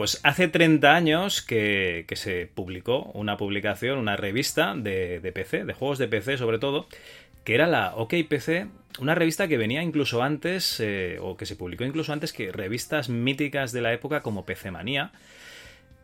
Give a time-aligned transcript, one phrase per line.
[0.00, 5.98] Pues hace 30 años que, se publicó una publicación, una revista de, PC, de juegos
[5.98, 6.86] de PC sobre todo,
[7.44, 8.68] que era la OK PC,
[8.98, 13.10] una revista que venía incluso antes, eh, o que se publicó incluso antes que revistas
[13.10, 15.12] míticas de la época como PC Manía.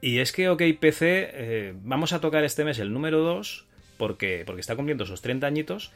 [0.02, 3.64] Y es que OK PC, eh, vamos a tocar este mes el número 2,
[3.96, 5.90] porque, porque está cumpliendo sus 30 añitos,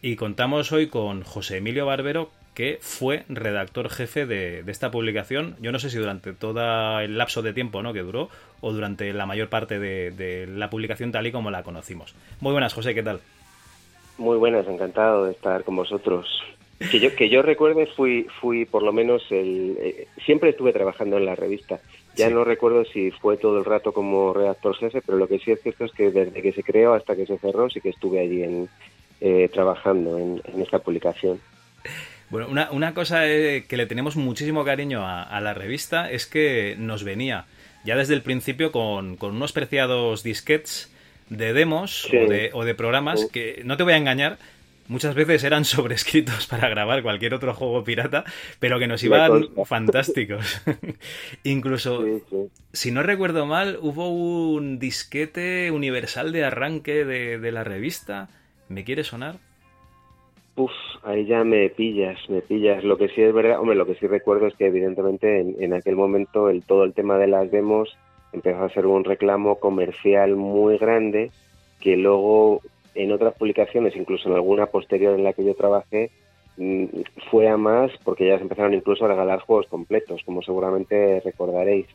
[0.00, 5.56] y contamos hoy con José Emilio Barbero, que fue redactor jefe de, esta publicación.
[5.60, 7.92] Yo no sé si durante todo el lapso de tiempo ¿no?
[7.92, 8.30] que duró
[8.60, 12.14] o durante la mayor parte de, la publicación tal y como la conocimos.
[12.40, 13.20] Muy buenas, José, ¿qué tal?
[14.16, 16.42] Muy buenas, encantado de estar con vosotros.
[16.90, 19.76] Que yo, que yo recuerde, fui, fui por lo menos el.
[19.80, 21.80] Eh, siempre estuve trabajando en la revista.
[22.16, 25.50] Ya no recuerdo si fue todo el rato como redactor jefe, pero lo que sí
[25.50, 28.20] es cierto es que desde que se creó hasta que se cerró, sí que estuve
[28.20, 28.68] allí en,
[29.20, 31.40] eh, trabajando en esta publicación.
[32.34, 37.04] Bueno, una, cosa eh, que le tenemos muchísimo cariño a, la revista es que nos
[37.04, 37.44] venía
[37.84, 40.92] ya desde el principio con, unos preciados disquets
[41.30, 42.08] de demos
[42.52, 44.38] o, de, programas que, no te voy a engañar,
[44.88, 48.24] muchas veces eran sobrescritos para grabar cualquier otro juego pirata,
[48.58, 50.60] pero que nos iban fantásticos.
[51.44, 52.04] Incluso,
[52.72, 58.28] si no recuerdo mal, hubo un disquete universal de arranque de, de la revista.
[58.68, 59.36] ¿Me quiere sonar?
[60.56, 60.70] Uf,
[61.02, 62.84] ahí ya me pillas, me pillas.
[62.84, 65.96] Lo que sí es verdad, hombre, lo que sí recuerdo es que evidentemente en, aquel
[65.96, 67.96] momento el todo el tema de las demos
[68.32, 71.32] empezó a ser un reclamo comercial muy grande
[71.80, 72.60] que luego
[72.94, 76.12] en otras publicaciones, incluso en alguna posterior en la que yo trabajé,
[76.56, 76.84] mm,
[77.30, 81.86] fue a más porque ya se empezaron incluso a regalar juegos completos, como seguramente recordaréis.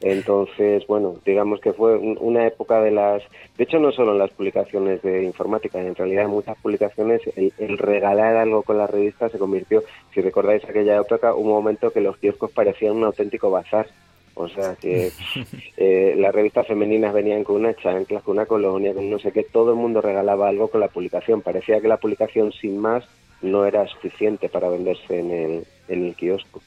[0.00, 3.22] Entonces, bueno, digamos que fue una época de las...
[3.56, 7.78] De hecho, no solo en las publicaciones de informática, en realidad en muchas publicaciones el,
[7.78, 9.82] regalar algo con la revista se convirtió,
[10.14, 13.88] si recordáis aquella época, un momento que los kioscos parecían un auténtico bazar.
[14.34, 15.10] O sea, que
[15.76, 19.42] eh, las revistas femeninas venían con una chanclas, con una colonia, con no sé qué,
[19.42, 21.42] todo el mundo regalaba algo con la publicación.
[21.42, 23.04] Parecía que la publicación sin más
[23.42, 26.60] no era suficiente para venderse en el, en el kiosco.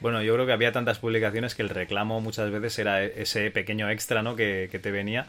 [0.00, 3.90] Bueno, yo creo que había tantas publicaciones que el reclamo muchas veces era ese pequeño
[3.90, 4.36] extra ¿no?
[4.36, 5.26] que, te venía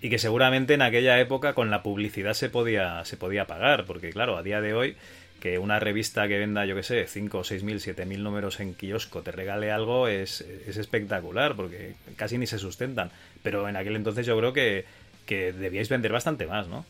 [0.00, 4.10] y que seguramente en aquella época con la publicidad se podía, se podía pagar, porque
[4.10, 4.96] claro, a día de hoy
[5.40, 8.74] que una revista que venda, yo qué sé, 5, 6 mil, 7 mil números en
[8.74, 13.10] kiosco te regale algo es, es, espectacular, porque casi ni se sustentan.
[13.42, 14.84] Pero en aquel entonces yo creo que,
[15.26, 16.86] que debíais vender bastante más, ¿no?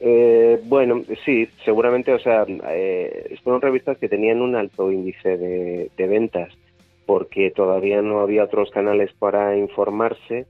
[0.00, 5.90] Eh, bueno, sí, seguramente, o sea, eh, fueron revistas que tenían un alto índice de,
[6.06, 6.52] ventas
[7.06, 10.46] porque todavía no había otros canales para informarse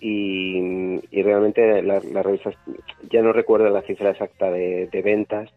[0.00, 2.54] y, realmente las revistas,
[3.10, 5.50] ya no recuerdo la cifra exacta de ventas,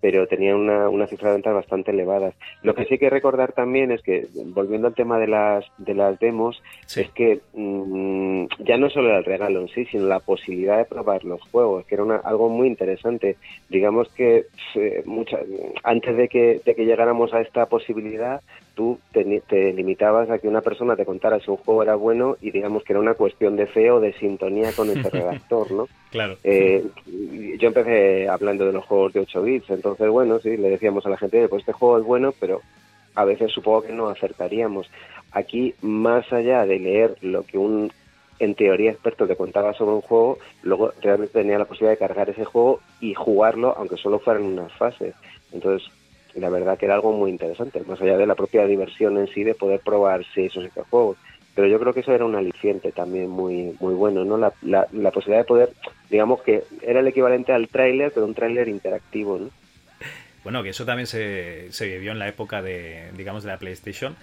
[0.00, 2.34] pero tenían una, una cifra de ventas bastante elevadas.
[2.62, 5.94] Lo que sí hay que recordar también es que, volviendo al tema de las, de
[5.94, 6.62] las demos,
[6.96, 11.24] es que mm, ya no solo el regalo en sí, sino la posibilidad de probar
[11.24, 13.36] los juegos, que era una, algo muy interesante.
[13.68, 15.04] Digamos que eh,
[15.82, 18.40] antes de que, de que llegáramos a esta posibilidad,
[18.78, 19.24] tú te,
[19.72, 22.92] limitabas a que una persona te contara si un juego era bueno y digamos que
[22.92, 25.88] era una cuestión de fe o de sintonía con ese redactor, ¿no?
[26.12, 26.36] Claro.
[26.44, 26.86] Eh,
[27.58, 31.10] yo empecé hablando de los juegos de 8 bits, entonces, bueno, sí, le decíamos a
[31.10, 32.60] la gente, pues este juego es bueno, pero
[33.16, 34.88] a veces supongo que no acertaríamos.
[35.32, 37.90] Aquí, más allá de leer lo que un,
[38.38, 42.30] en teoría, experto te contaba sobre un juego, luego realmente tenía la posibilidad de cargar
[42.30, 45.16] ese juego y jugarlo, aunque solo fueran unas fases.
[45.52, 45.90] Entonces,
[46.34, 49.44] la verdad que era algo muy interesante, más allá de la propia diversión en sí
[49.44, 51.16] de poder probar seis o siete juegos.
[51.54, 54.36] Pero yo creo que eso era un aliciente también muy muy bueno, ¿no?
[54.36, 55.72] La, la, posibilidad de poder,
[56.08, 59.50] digamos que era el equivalente al tráiler, pero un tráiler interactivo, ¿no?
[60.44, 64.14] Bueno, que eso también se, se vivió en la época de, digamos, de la PlayStation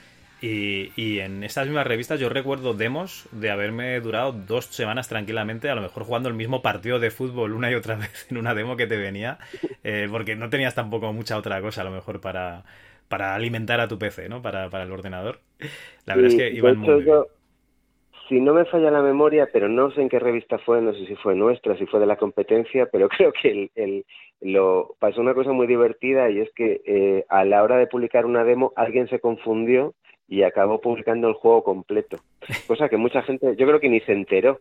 [0.42, 5.76] y, en estas mismas revistas yo recuerdo demos de haberme durado dos semanas tranquilamente, a
[5.76, 8.76] lo mejor jugando el mismo partido de fútbol una y otra vez en una demo
[8.76, 9.40] que te venía,
[9.84, 12.64] eh, porque no tenías tampoco mucha otra cosa a lo mejor para,
[13.08, 14.42] para alimentar a tu PC, ¿no?
[14.42, 15.40] Para, para el ordenador.
[16.06, 17.18] La verdad es que iban muy bien.
[18.28, 21.06] si no me falla la memoria, pero no sé en qué revista fue, no sé
[21.06, 24.06] si fue nuestra, si fue de la competencia, pero creo que el,
[24.42, 28.26] lo pasó una cosa muy divertida y es que eh, a la hora de publicar
[28.26, 29.96] una demo alguien se confundió
[30.28, 32.18] y acabó publicando el juego completo.
[32.68, 34.60] Cosa que mucha gente, yo creo que ni se enteró.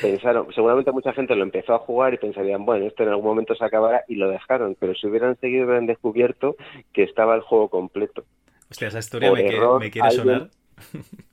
[0.00, 3.54] pensaron, seguramente mucha gente lo empezó a jugar y pensarían, bueno, esto en algún momento
[3.54, 6.56] se acabará y lo dejaron, pero si hubieran seguido hubieran descubierto
[6.92, 8.24] que estaba el juego completo.
[8.70, 10.50] Hostia, esa historia me, quiere sonar.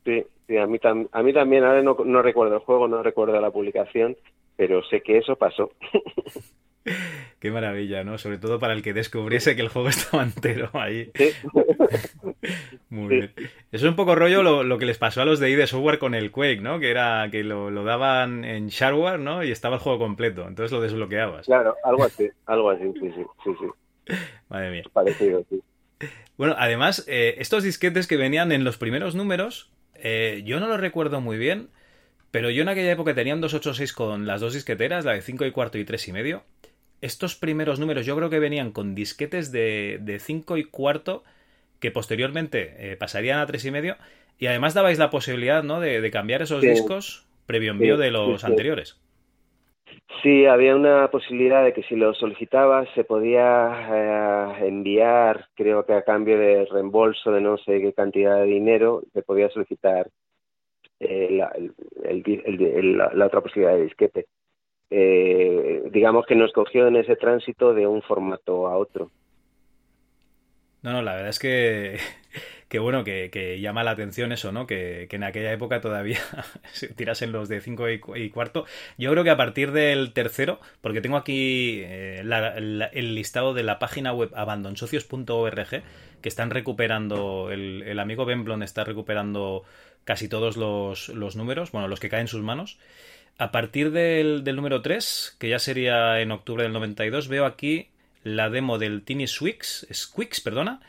[0.05, 0.77] Sí, sí, a mí,
[1.11, 4.15] a mí también, ahora no, no recuerdo el juego, no recuerdo la publicación,
[4.55, 5.71] pero sé que eso pasó.
[7.39, 8.17] Qué maravilla, ¿no?
[8.17, 11.11] Sobre todo para el que descubriese que el juego estaba entero ahí.
[12.89, 13.33] Muy bien.
[13.71, 16.13] Eso es un poco rollo lo, que les pasó a los de ID Software con
[16.15, 16.79] el Quake, ¿no?
[16.79, 19.43] Que era que lo, daban en shareware, ¿no?
[19.43, 20.47] Y estaba el juego completo.
[20.47, 21.45] Entonces lo desbloqueabas.
[21.45, 23.51] Claro, algo así, algo así, sí, sí, sí.
[23.59, 24.15] sí.
[24.49, 24.83] Madre mía.
[24.91, 25.61] Parecido, sí.
[26.37, 30.79] Bueno, además, eh, estos disquetes que venían en los primeros números, eh, yo no los
[30.79, 31.69] recuerdo muy bien,
[32.31, 35.45] pero yo en aquella época tenía un 286 con las dos disqueteras, la de 5
[35.45, 36.43] y cuarto y 3 y medio.
[37.01, 41.23] Estos primeros números yo creo que venían con disquetes de, de 5 y cuarto
[41.79, 43.95] que posteriormente eh, pasarían a 3 y medio
[44.37, 45.79] y además dabais la posibilidad ¿no?
[45.79, 48.99] de, cambiar esos discos previo envío de los anteriores.
[50.21, 55.93] Sí, había una posibilidad de que si lo solicitabas se podía eh, enviar, creo que
[55.93, 60.09] a cambio de reembolso de no sé qué cantidad de dinero, se podía solicitar
[60.99, 61.51] eh, la,
[63.13, 64.25] la, otra posibilidad de disquete.
[64.93, 69.09] Eh, digamos que nos cogió en ese tránsito de un formato a otro.
[70.81, 71.97] No, no, la verdad es que,
[72.67, 74.67] que bueno, que, llama la atención eso, ¿no?
[74.67, 76.19] Que, en aquella época todavía
[76.97, 78.65] tirasen los de 5 y, cuarto.
[78.97, 83.79] Yo creo que a partir del tercero, porque tengo aquí eh, el listado de la
[83.79, 85.83] página web abandonsocios.org,
[86.21, 89.63] que están recuperando, el, el amigo Benblon está recuperando
[90.03, 92.77] casi todos los, los, números, bueno, los que caen en sus manos.
[93.41, 97.87] A partir del, del número 3, que ya sería en octubre del 92, veo aquí
[98.21, 100.79] la demo del Tiny Swix, Squix, perdona,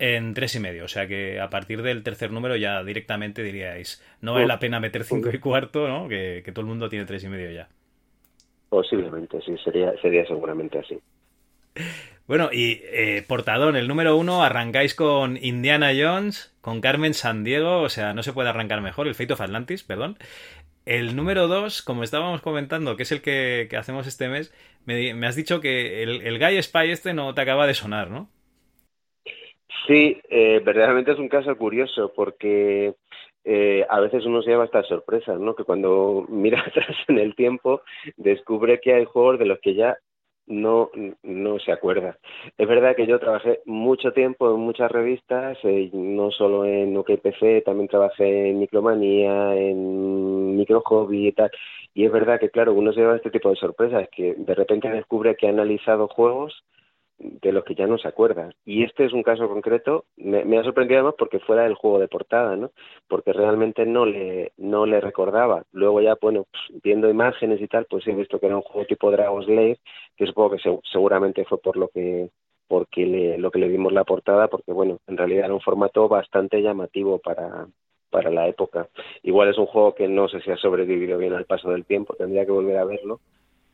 [0.00, 0.84] en tres y medio.
[0.84, 4.80] O sea que a partir del tercer número ya directamente diríais, no vale la pena
[4.80, 6.08] meter cinco y cuarto, ¿no?
[6.08, 7.68] Que, todo el mundo tiene tres y medio ya.
[8.68, 10.98] Posiblemente, sí, sería, sería seguramente así.
[12.26, 17.80] Bueno, y eh, Portadón, el número uno, arrancáis con Indiana Jones, con Carmen San Diego,
[17.80, 20.16] o sea, no se puede arrancar mejor, el Fate of Atlantis, perdón.
[20.84, 24.52] El número dos, como estábamos comentando, que es el que, hacemos este mes,
[24.84, 28.28] me, has dicho que el, el Guy Spy este no te acaba de sonar, ¿no?
[29.86, 32.94] Sí, eh, verdaderamente es un caso curioso porque
[33.44, 35.54] eh, a veces uno se lleva estas sorpresas, ¿no?
[35.54, 37.82] Que cuando mira atrás en el tiempo
[38.16, 39.98] descubre que hay juegos de los que ya
[40.46, 40.90] no,
[41.22, 42.18] no se acuerda.
[42.58, 47.64] Es verdad que yo trabajé mucho tiempo en muchas revistas, eh, no solo en OKPC,
[47.64, 51.50] también trabajé en Micromanía, en Micro Hobby y tal.
[51.94, 54.88] Y es verdad que, claro, uno se lleva este tipo de sorpresas, que de repente
[54.90, 56.64] descubre que ha analizado juegos
[57.22, 58.50] de los que ya no se acuerda.
[58.64, 62.08] Y este es un caso concreto, me, ha sorprendido además porque fuera del juego de
[62.08, 62.70] portada, ¿no?
[63.08, 65.64] Porque realmente no le, no le recordaba.
[65.72, 68.86] Luego ya, bueno, pues, viendo imágenes y tal, pues he visto que era un juego
[68.86, 69.78] tipo Dragon's Slave,
[70.16, 72.30] que supongo que seguramente fue por lo que
[72.68, 76.08] porque le, lo que le vimos la portada, porque bueno, en realidad era un formato
[76.08, 77.66] bastante llamativo para,
[78.08, 78.88] para la época.
[79.22, 82.14] Igual es un juego que no sé si ha sobrevivido bien al paso del tiempo,
[82.14, 83.20] tendría que volver a verlo,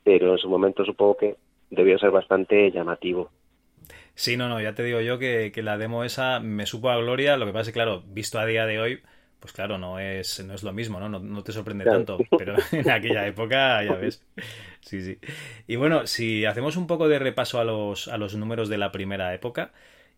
[0.02, 1.36] pero en su momento supongo que
[1.70, 3.30] debió ser bastante llamativo.
[4.14, 7.36] Sí, no, no, ya te digo yo que, la demo esa me supo a gloria.
[7.36, 9.00] Lo que pasa es que, claro, visto a día de hoy,
[9.38, 11.08] pues claro, no es, no es lo mismo, ¿no?
[11.08, 11.42] ¿no?
[11.44, 14.26] te sorprende tanto, pero en aquella época, ya ves.
[14.80, 15.18] Sí, sí.
[15.68, 18.90] Y bueno, si hacemos un poco de repaso a los, a los números de la
[18.90, 19.70] primera época,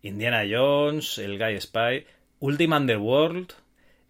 [0.02, 2.07] Indiana Jones, el Guy Spy,
[2.38, 3.52] Ultima Underworld,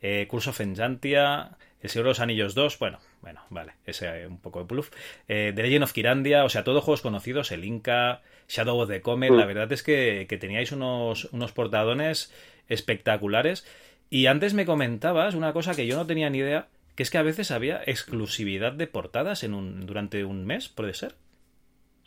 [0.00, 4.40] eh, Curse of Enjantia, El Señor de los Anillos 2, bueno, bueno, vale, ese un
[4.40, 4.90] poco de bluff.
[5.28, 9.02] Eh, The Legend of Kirandia, o sea, todos juegos conocidos, el Inca, Shadow of the
[9.02, 9.48] Comet, la mm.
[9.48, 12.32] verdad es que, teníais unos, unos portadones
[12.68, 13.66] espectaculares.
[14.08, 17.18] Y antes me comentabas una cosa que yo no tenía ni idea, que es que
[17.18, 21.14] a veces había exclusividad de portadas en un, durante un mes, ¿puede ser?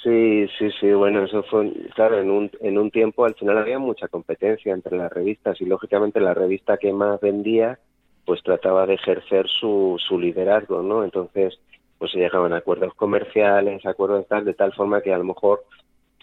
[0.03, 3.79] Sí, sí, sí, bueno, eso fue, claro, en un, en un tiempo al final había
[3.79, 7.79] mucha competencia entre las revistas y lógicamente la revista que más vendía
[8.25, 11.03] pues trataba de ejercer su, su liderazgo, ¿no?
[11.03, 11.59] Entonces,
[11.97, 15.63] pues se llegaban a acuerdos comerciales, acuerdos tal, de tal forma que a lo mejor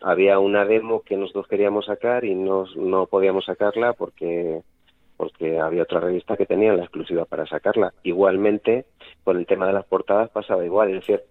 [0.03, 4.63] había una demo que nosotros queríamos sacar y no, no podíamos sacarla porque
[5.17, 7.93] porque había otra revista que tenía la exclusiva para sacarla.
[8.05, 8.87] Igualmente,
[9.23, 11.23] con el tema de las portadas pasaba igual, es decir,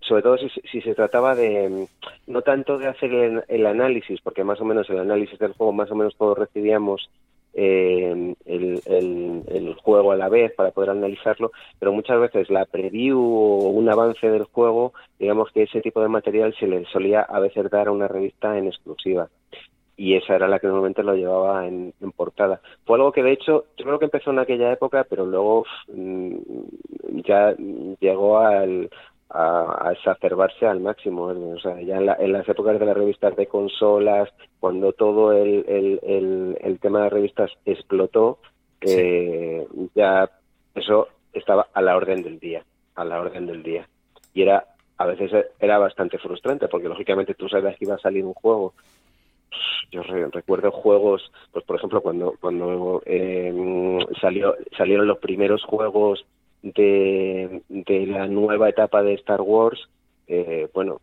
[0.00, 1.86] sobre todo si, si se trataba de,
[2.26, 5.74] no tanto de hacer el, el, análisis, porque más o menos el análisis del juego,
[5.74, 7.10] más o menos todos recibíamos
[7.54, 13.68] eh, el, juego a la vez para poder analizarlo, pero muchas veces la preview o
[13.68, 17.70] un avance del juego, digamos que ese tipo de material se le solía a veces
[17.70, 19.28] dar a una revista en exclusiva.
[19.96, 22.60] Y esa era la que normalmente lo llevaba en, portada.
[22.84, 26.36] Fue algo que de hecho, yo creo que empezó en aquella época, pero luego mm,
[27.24, 27.54] ya,
[28.00, 28.90] llegó al,
[29.30, 31.24] a, exacerbarse al máximo.
[31.26, 34.28] O sea, ya en, las épocas de las revistas de consolas,
[34.60, 38.38] cuando todo el, el, el, tema de las revistas explotó,
[38.80, 40.30] eh, ya
[40.74, 42.64] eso estaba a la orden del día,
[42.94, 43.88] a la orden del día.
[44.32, 44.66] Y era
[44.96, 48.74] a veces era bastante frustrante porque lógicamente tú sabías que iba a salir un juego
[49.90, 53.52] yo recuerdo juegos, pues por ejemplo cuando cuando eh,
[54.20, 56.24] salió salieron los primeros juegos
[56.64, 59.78] de, de la nueva etapa de Star Wars,
[60.26, 61.02] eh, bueno,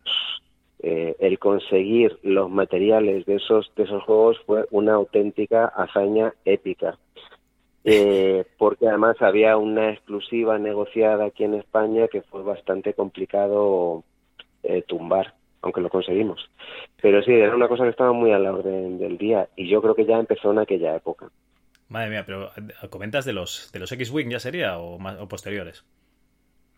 [0.80, 6.98] eh, el conseguir los materiales de esos de esos juegos fue una auténtica hazaña épica.
[7.84, 14.04] Eh, porque además había una exclusiva negociada aquí en España que fue bastante complicado
[14.88, 16.50] tumbar aunque lo conseguimos.
[17.02, 19.82] Pero sí, era una cosa que estaba muy a la orden del día y yo
[19.82, 21.30] creo que ya empezó en aquella época.
[21.92, 25.28] Madre mía, pero eh, ¿comentas de los, de los X-Wing ya sería o, más, o
[25.28, 25.84] posteriores?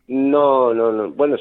[0.08, 1.12] No, no, no.
[1.12, 1.38] Bueno,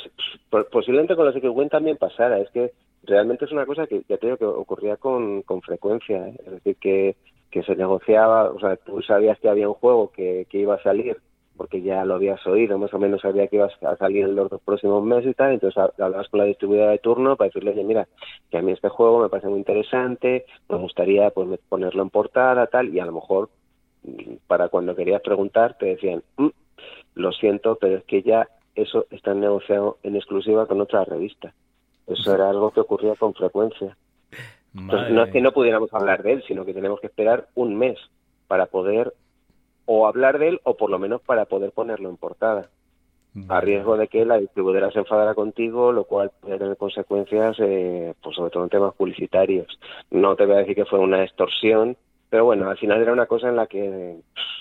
[0.70, 2.38] posiblemente con los X-Wing también pasara.
[2.38, 2.72] Es que
[3.04, 6.28] realmente es una cosa que ya te digo que ocurría con, con frecuencia.
[6.28, 6.34] ¿eh?
[6.44, 7.16] Es decir, que,
[7.50, 10.82] que se negociaba, o sea, tú sabías que había un juego que, que iba a
[10.82, 11.16] salir
[11.56, 14.50] porque ya lo habías oído, más o menos sabía que ibas a salir en los
[14.50, 17.84] dos próximos meses y tal, entonces hablabas con la distribuidora de turno para decirle, oye,
[17.84, 18.08] mira,
[18.50, 22.66] que a mí este juego me parece muy interesante, me gustaría pues ponerlo en portada,
[22.66, 23.50] tal, y a lo mejor
[24.46, 26.48] para cuando querías preguntar te decían, mm,
[27.14, 31.52] lo siento, pero es que ya eso está negociado en exclusiva con otra revista.
[32.06, 33.96] Eso era algo que ocurría con frecuencia.
[34.74, 37.76] Entonces, no es que no pudiéramos hablar de él, sino que tenemos que esperar un
[37.76, 37.98] mes
[38.48, 39.12] para poder
[39.84, 42.70] o hablar de él o por lo menos para poder ponerlo en portada.
[43.48, 48.12] A riesgo de que la distribuidora se enfadara contigo, lo cual puede tener consecuencias, eh,
[48.22, 49.78] pues sobre todo en temas publicitarios.
[50.10, 51.96] No te voy a decir que fue una extorsión,
[52.32, 54.16] pero bueno, al final era una cosa en la que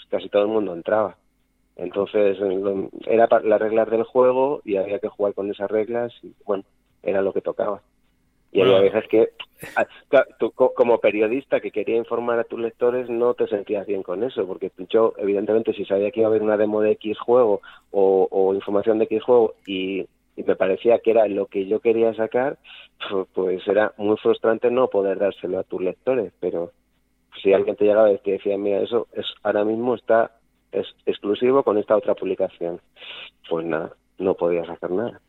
[0.10, 1.16] casi todo el mundo entraba.
[1.78, 2.38] Entonces,
[3.08, 6.66] era las reglas del juego y había que jugar con esas reglas y bueno,
[7.02, 7.82] era lo que tocaba.
[8.52, 9.30] Y había veces que,
[9.78, 9.88] ah,
[10.38, 14.46] tú como periodista que quería informar a tus lectores, no te sentías bien con eso,
[14.46, 17.62] porque yo, evidentemente, si sabía que iba a haber una demo de X juego
[17.92, 22.58] o, información de X juego y, me parecía que era lo que yo quería sacar,
[23.34, 26.34] pues era muy frustrante no poder dárselo a tus lectores.
[26.42, 26.74] Pero
[27.42, 30.32] si alguien te llegaba y te decía, mira, eso es ahora mismo está
[30.72, 32.80] es exclusivo con esta otra publicación,
[33.50, 35.20] pues nada, no podías hacer nada.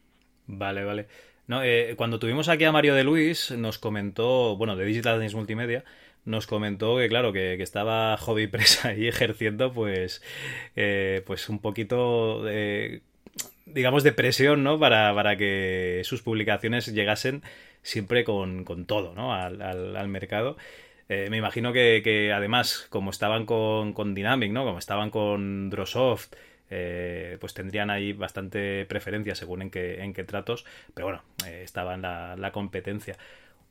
[0.46, 1.06] Vale, vale.
[1.48, 5.34] No, eh, cuando tuvimos aquí a Mario de Luis, nos comentó, bueno, de Digital Dance
[5.34, 5.84] Multimedia,
[6.24, 10.22] nos comentó que, claro, que, estaba Hobby Press ahí ejerciendo, pues,
[10.76, 12.44] eh, pues un poquito
[13.66, 14.78] digamos, de presión, ¿no?
[14.78, 17.42] Para, para que sus publicaciones llegasen
[17.82, 19.34] siempre con, con todo, ¿no?
[19.34, 20.56] Al, al, mercado.
[21.12, 24.64] Eh, me imagino que, que, además, como estaban con, con Dynamic, ¿no?
[24.64, 26.32] Como estaban con Drosoft,
[26.74, 30.64] eh, pues tendrían ahí bastante preferencia según en qué, en qué tratos,
[30.94, 33.18] pero bueno, eh, estaba en la, competencia.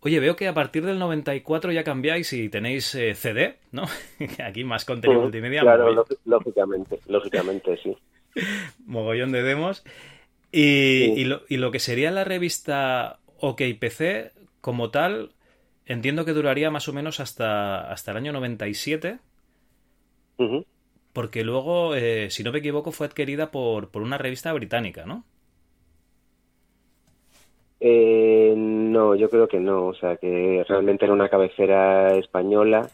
[0.02, 3.86] Oye, veo que a partir del 94 ya cambiáis y tenéis eh, CD, ¿no?
[4.46, 5.62] Aquí más contenido multimedia.
[5.62, 7.98] Claro, lógicamente, lógicamente, sí.
[8.86, 9.84] mogollón de demos.
[10.52, 15.32] Y, lo, y, lo, que sería la revista OK PC, como tal,
[15.86, 19.20] entiendo que duraría más o menos hasta, hasta el año 97
[21.14, 25.24] porque luego, eh, si no me equivoco, fue adquirida por, por una revista británica, ¿no?
[27.80, 32.88] Eh, no, yo creo que no, o sea, que realmente era una cabecera española.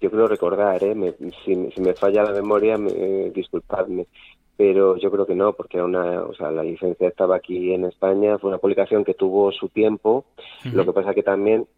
[0.00, 1.14] Yo creo recordar, ¿eh?
[1.44, 4.06] si, me falla la memoria, me, disculpadme,
[4.58, 7.84] pero yo creo que no, porque era una, o sea, la licencia estaba aquí en
[7.84, 10.24] España, fue una publicación que tuvo su tiempo.
[10.72, 11.68] Lo que pasa que también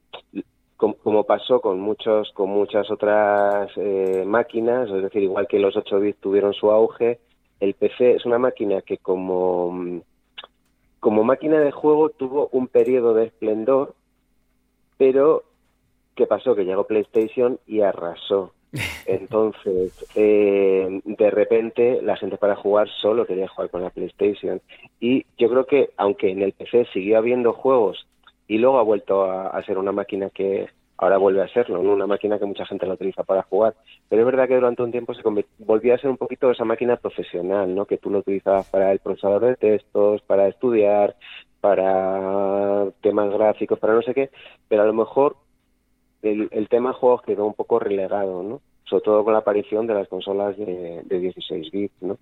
[0.79, 6.01] como, pasó con muchos con muchas otras eh, máquinas, es decir, igual que los 8
[6.01, 7.21] bits tuvieron su auge,
[7.61, 10.01] el PC es una máquina que como
[11.01, 13.95] como máquina de juego tuvo un periodo de esplendor,
[14.97, 15.45] pero
[16.17, 16.55] ¿qué pasó?
[16.55, 18.55] Que llegó PlayStation y arrasó.
[19.07, 24.61] Entonces, eh, de repente, la gente para jugar solo quería jugar con la PlayStation.
[25.01, 28.07] Y yo creo que, aunque en el PC siguió habiendo juegos
[28.47, 32.39] y luego ha vuelto a, ser una máquina que ahora vuelve a serlo, una máquina
[32.39, 33.75] que mucha gente la utiliza para jugar.
[34.09, 35.23] Pero es verdad que durante un tiempo se
[35.59, 37.87] volvía a ser un poquito esa máquina profesional, ¿no?
[37.87, 41.17] que tú lo utilizabas para el procesador de textos, para estudiar,
[41.61, 44.31] para temas gráficos, para no sé qué,
[44.69, 45.37] pero a lo mejor
[46.23, 48.61] el, el tema juegos quedó un poco relegado, ¿no?
[48.91, 52.03] sobre todo con la aparición de las consolas de, de 16 bits.
[52.03, 52.19] ¿no?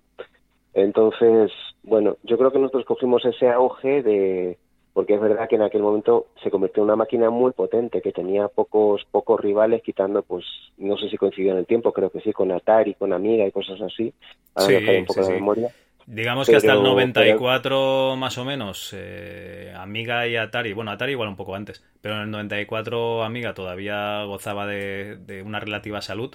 [0.73, 1.51] Entonces,
[1.83, 4.57] bueno, yo creo que nosotros cogimos ese auge de
[4.93, 8.11] porque es verdad que en aquel momento se convirtió en una máquina muy potente que
[8.11, 10.43] tenía pocos pocos rivales quitando pues
[10.77, 13.51] no sé si coincidió en el tiempo creo que sí con Atari con Amiga y
[13.51, 14.11] cosas así
[14.57, 15.71] sí, un poco de memoria
[16.11, 21.29] Digamos que hasta el 94 más o menos, eh, Amiga y Atari, bueno, Atari igual
[21.29, 26.33] un poco antes, pero en el 94 Amiga todavía gozaba de, una relativa salud.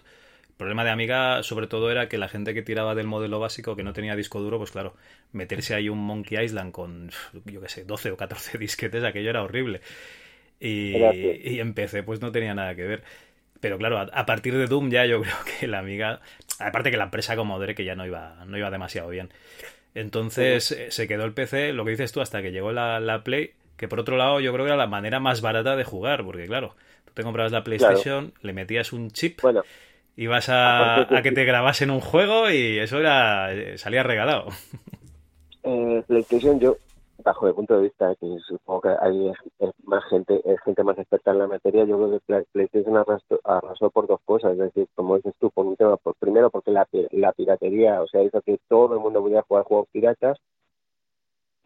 [0.48, 3.74] El problema de Amiga sobre todo era que la gente que tiraba del modelo básico,
[3.74, 4.94] que no tenía disco duro, pues claro,
[5.32, 7.10] meterse ahí un Monkey Island con,
[7.44, 9.80] yo qué sé, 12 o 14 disquetes, aquello era horrible.
[10.60, 13.02] Y, y en PC pues no tenía nada que ver.
[13.64, 16.20] Pero claro, a, partir de Doom ya yo creo que la amiga,
[16.58, 19.30] aparte que la empresa como que ya no iba, no iba demasiado bien.
[19.94, 23.52] Entonces eh, se quedó el PC, lo que dices tú, hasta que llegó la, Play,
[23.76, 26.46] que por otro lado yo creo que era la manera más barata de jugar, porque
[26.46, 29.40] claro, tú te comprabas la PlayStation, le metías un chip,
[30.16, 34.48] ibas a, a, que te grabasen un juego y eso era eh, salía regalado.
[35.62, 36.76] Eh, PlayStation yo
[37.24, 39.32] bajo el punto de vista que supongo que hay
[39.84, 43.90] más gente, es gente más experta en la materia, yo creo que PlayStation arrasó, arrasó
[43.90, 46.86] por dos cosas, es decir, como dices tú, por un tema, por, primero porque la,
[47.12, 50.38] la piratería, o sea, hizo que todo el mundo pudiera jugar juegos piratas,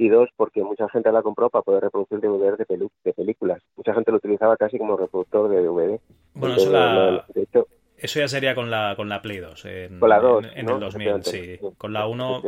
[0.00, 3.60] y dos, porque mucha gente la compró para poder reproducir DVD de, de películas.
[3.76, 6.00] Mucha gente lo utilizaba casi como reproductor de DVD.
[6.34, 7.24] Bueno, eso la...
[7.34, 7.66] de hecho,
[7.98, 9.64] eso ya sería con la, con la Play 2.
[9.64, 10.46] En, con la 2.
[10.54, 11.58] En, el 2000, sí.
[11.76, 12.42] Con la 1.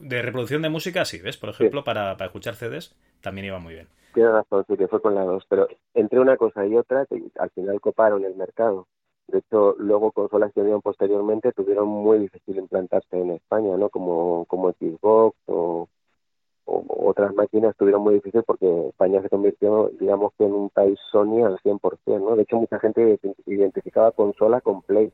[0.00, 1.36] De reproducción de música, sí, ¿ves?
[1.36, 3.88] Por ejemplo, para, para, escuchar CDs también iba muy bien.
[4.14, 5.44] Tienes razón, sí, que fue con la 2.
[5.48, 8.86] Pero entre una cosa y otra, que al final coparon el mercado.
[9.28, 13.88] De hecho, luego consolas que vinieron posteriormente tuvieron muy difícil implantarse en España, ¿no?
[13.88, 15.88] Como, como Xbox o,
[16.66, 21.44] otras máquinas estuvieron muy difíciles porque España se convirtió, digamos que en un país Sony
[21.44, 22.36] al 100%, ¿no?
[22.36, 25.12] De hecho, mucha gente identificaba consola con Play.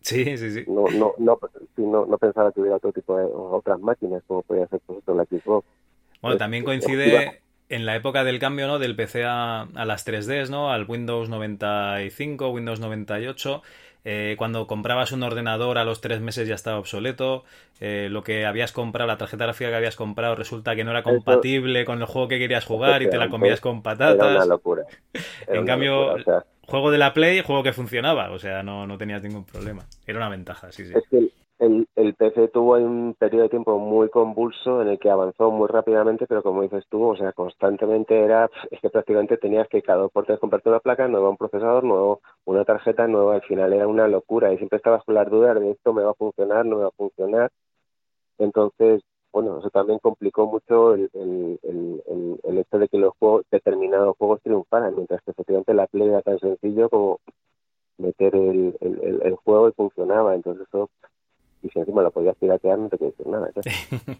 [0.00, 0.64] Sí, sí, sí.
[0.66, 1.38] No, no, no,
[1.76, 5.14] no, no pensaba que hubiera otro tipo de otras máquinas como podía ser por ejemplo
[5.14, 5.66] la Xbox.
[6.20, 8.78] Bueno, también coincide en la época del cambio, ¿no?
[8.78, 10.70] Del PC a, a las 3Ds, ¿no?
[10.70, 13.62] Al Windows 95, Windows 98
[14.04, 17.44] eh, cuando comprabas un ordenador a los tres meses ya estaba obsoleto,
[17.80, 21.02] eh, lo que habías comprado, la tarjeta gráfica que habías comprado resulta que no era
[21.02, 24.30] compatible con el juego que querías jugar y te la comías con patatas.
[24.30, 24.84] Era una locura.
[25.48, 26.16] en cambio,
[26.66, 29.84] juego de la Play, juego que funcionaba, o sea, no, no tenías ningún problema.
[30.06, 30.92] Era una ventaja, sí, sí.
[30.94, 35.10] Es que el, el PC tuvo un periodo de tiempo muy convulso en el que
[35.10, 39.68] avanzó muy rápidamente, pero como dices tú, o sea, constantemente era, es que prácticamente tenías
[39.68, 43.34] que cada dos por tres comprarte una placa nueva, un procesador nuevo, una tarjeta nueva,
[43.36, 46.10] al final era una locura y siempre estabas con las dudas de esto me va
[46.10, 47.50] a funcionar, no me va a funcionar.
[48.38, 53.44] Entonces, bueno, eso también complicó mucho el, el, el, el hecho de que los juegos,
[53.50, 57.20] determinados juegos triunfaran, mientras que efectivamente la Play era tan sencillo como
[57.98, 60.34] meter el, el, el juego y funcionaba.
[60.34, 60.90] Entonces eso
[61.64, 63.50] y si encima lo podías piratear no te quiero decir nada.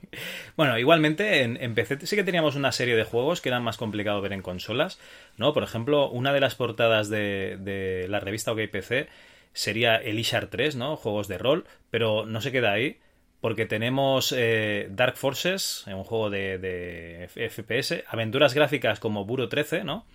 [0.57, 4.21] bueno, igualmente en, PC sí que teníamos una serie de juegos que eran más complicado
[4.23, 4.99] ver en consolas,
[5.37, 5.53] ¿no?
[5.53, 9.09] Por ejemplo, una de las portadas de, la revista OK PC
[9.53, 10.97] sería el Ishar 3, ¿no?
[10.97, 12.99] Juegos de rol, pero no se queda ahí
[13.41, 20.07] porque tenemos eh, Dark Forces, un juego de, FPS, aventuras gráficas como Buro 13, ¿no?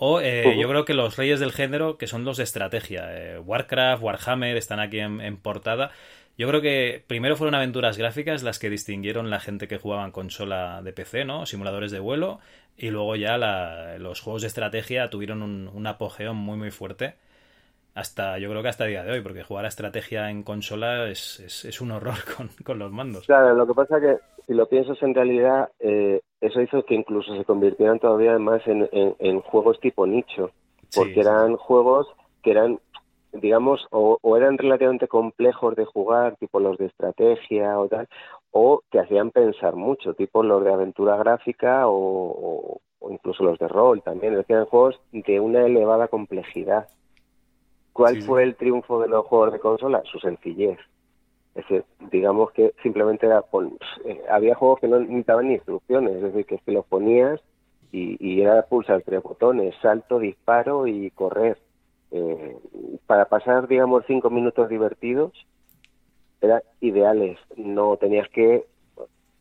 [0.00, 3.38] O eh, yo creo que los reyes del género, que son los de estrategia, eh,
[3.40, 5.90] Warcraft, Warhammer, están aquí en, portada.
[6.38, 10.12] Yo creo que primero fueron aventuras gráficas las que distinguieron la gente que jugaba en
[10.12, 11.46] consola de PC, ¿no?
[11.46, 12.38] Simuladores de vuelo.
[12.76, 13.36] Y luego ya
[13.98, 17.14] los juegos de estrategia tuvieron un, apogeo muy muy fuerte.
[17.96, 21.08] Hasta, yo creo que hasta el día de hoy, porque jugar a estrategia en consola
[21.08, 22.14] es, es, un horror
[22.64, 23.26] con, los mandos.
[23.26, 26.94] Claro, lo que pasa es que si lo piensas en realidad, eh, eso hizo que
[26.94, 30.52] incluso se convirtieran todavía más en, en, juegos tipo nicho,
[30.94, 32.06] porque eran juegos
[32.44, 32.78] que eran
[33.32, 38.08] digamos, o, eran relativamente complejos de jugar, tipo los de estrategia o tal,
[38.50, 44.02] o que hacían pensar mucho, tipo los de aventura gráfica o, incluso los de rol
[44.02, 46.88] también, es eran juegos de una elevada complejidad.
[47.92, 50.02] ¿Cuál fue el triunfo de los juegos de consola?
[50.04, 50.78] Su sencillez.
[51.54, 53.44] Es decir, digamos que simplemente era
[54.04, 57.40] eh, había juegos que no necesitaban ni instrucciones, es decir, que, que los ponías
[57.90, 61.58] y, y era pulsar tres botones, salto, disparo y correr
[62.10, 62.56] eh,
[63.06, 65.32] para pasar, digamos, cinco minutos divertidos,
[66.40, 67.38] eran ideales.
[67.56, 68.64] No tenías que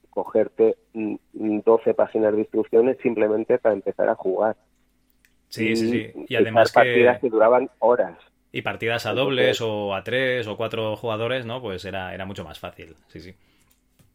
[0.09, 4.55] cogerte 12 páginas de instrucciones simplemente para empezar a jugar.
[5.49, 6.25] Sí, sí, sí.
[6.27, 6.79] Y además que...
[6.79, 8.17] partidas que duraban horas.
[8.51, 11.61] Y partidas a dobles o a tres o cuatro jugadores, ¿no?
[11.61, 13.35] Pues era, era mucho más fácil, sí, sí.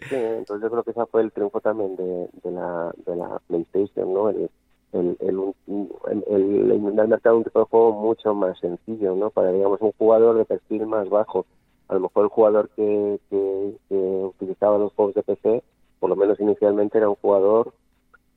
[0.09, 3.41] Sí, entonces yo creo que ese fue el triunfo también de, de, la, de la
[3.47, 4.31] PlayStation, ¿no?
[4.31, 4.51] el,
[4.93, 9.31] el, el, el, mercado un tipo de juego mucho más sencillo, ¿no?
[9.31, 11.47] Para, digamos, un jugador de perfil más bajo.
[11.89, 15.63] A lo mejor el jugador que, que, utilizaba los juegos de PC,
[15.99, 17.73] por lo menos inicialmente, era un jugador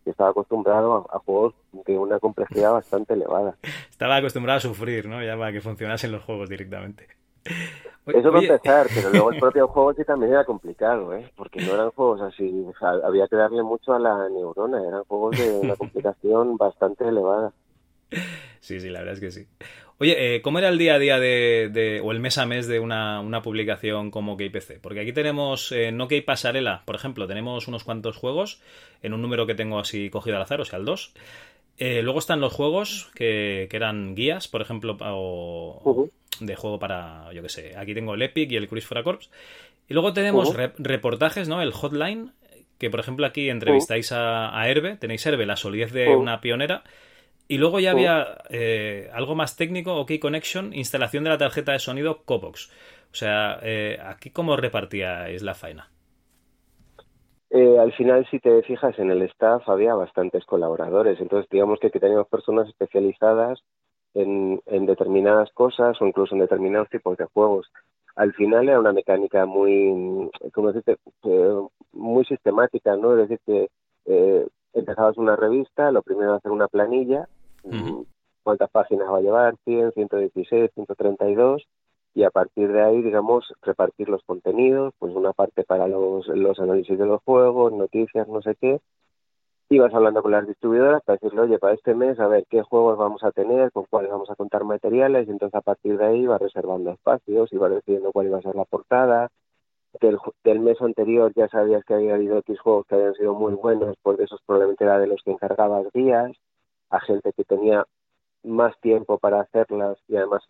[0.04, 3.58] que estaba acostumbrado a, juegos de una complejidad bastante elevada.
[3.90, 5.24] Estaba acostumbrado a sufrir, ¿no?
[5.24, 7.08] Ya para que funcionasen los juegos directamente.
[8.08, 11.32] Eso va a empezar, pero luego el propio juego sí también era complicado, ¿eh?
[11.36, 12.66] Porque no eran juegos así,
[13.04, 17.52] había que darle mucho a la neurona, eran juegos de una complicación bastante elevada.
[18.60, 19.48] Sí, sí, la verdad es que sí.
[19.98, 22.82] Oye, eh, ¿cómo era el día a día de, o el mes a mes de
[22.82, 24.82] una, publicación como KPC?
[24.82, 28.62] Porque aquí tenemos eh, No Key Pasarela, por ejemplo, tenemos unos cuantos juegos
[29.02, 31.14] en un número que tengo así cogido al azar, o sea, el 2.
[31.78, 37.42] Eh, luego están los juegos que, eran guías, por ejemplo, o, de juego para, yo
[37.42, 39.30] qué sé, aquí tengo el Epic y el Cruise for a Corps.
[39.88, 41.62] Y luego tenemos reportajes, ¿no?
[41.62, 42.32] El Hotline,
[42.80, 46.84] que por ejemplo aquí entrevistáis a, a Herbe, tenéis Herbe, la solidez de una pionera.
[47.48, 51.80] Y luego ya había eh, algo más técnico, OK Connection, instalación de la tarjeta de
[51.80, 52.72] sonido Cobox.
[53.12, 55.90] O sea, eh, ¿aquí cómo repartíais la faena?
[57.52, 61.22] Eh, al final, si te fijas en el staff, había bastantes colaboradores.
[61.22, 63.64] Entonces, digamos que, teníamos personas especializadas
[64.16, 67.72] en, determinadas cosas o incluso en determinados tipos de juegos.
[68.16, 70.98] Al final era una mecánica muy, ¿cómo decirte?
[71.92, 73.18] muy sistemática, ¿no?
[73.18, 77.28] Es decir, que empezabas una revista, lo primero era hacer una planilla
[78.46, 81.68] cuántas páginas va a llevar, 100, 116, 132,
[82.14, 86.60] y a partir de ahí, digamos, repartir los contenidos, pues una parte para los, los
[86.60, 88.80] análisis de los juegos, noticias, no sé qué,
[89.70, 92.62] y vas hablando con las distribuidoras para decirle, oye, para este mes, a ver qué
[92.62, 96.06] juegos vamos a tener, con cuáles vamos a contar materiales, y entonces a partir de
[96.06, 99.30] ahí vas reservando espacios y vas decidiendo cuál iba a ser la portada.
[100.02, 103.54] Del, del mes anterior ya sabías que había habido X juegos que habían sido muy
[103.54, 106.34] buenos, pues esos probablemente era de los que encargabas guías
[106.90, 107.86] a gente que tenía
[108.44, 110.44] más tiempo para hacerlas y además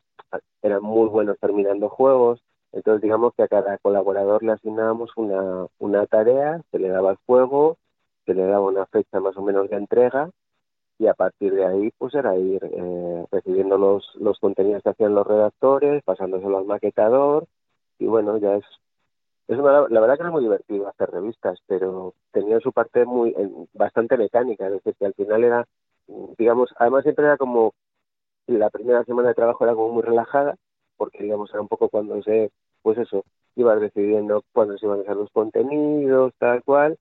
[0.64, 2.42] eran muy buenos terminando juegos.
[2.72, 7.18] Entonces digamos que a cada colaborador le asignábamos una, una tarea, se le daba el
[7.26, 7.78] juego,
[8.26, 10.30] se le daba una fecha más o menos de entrega
[10.98, 15.16] y a partir de ahí pues era ir eh, recibiendo los, los contenidos que hacían
[15.16, 17.48] los redactores, pasándoselo al maquetador
[18.00, 18.66] y bueno, ya es,
[19.48, 23.36] es la verdad que era muy divertido hacer revistas, pero tenía su parte muy
[23.74, 25.66] bastante mecánica, es decir, que al final era
[26.38, 27.74] digamos, además siempre era como,
[28.48, 30.56] la primera semana de trabajo era como muy relajada,
[30.98, 33.24] porque digamos era un poco cuando se, pues eso,
[33.56, 36.98] ibas decidiendo cuándo se iban a hacer los contenidos, tal cual,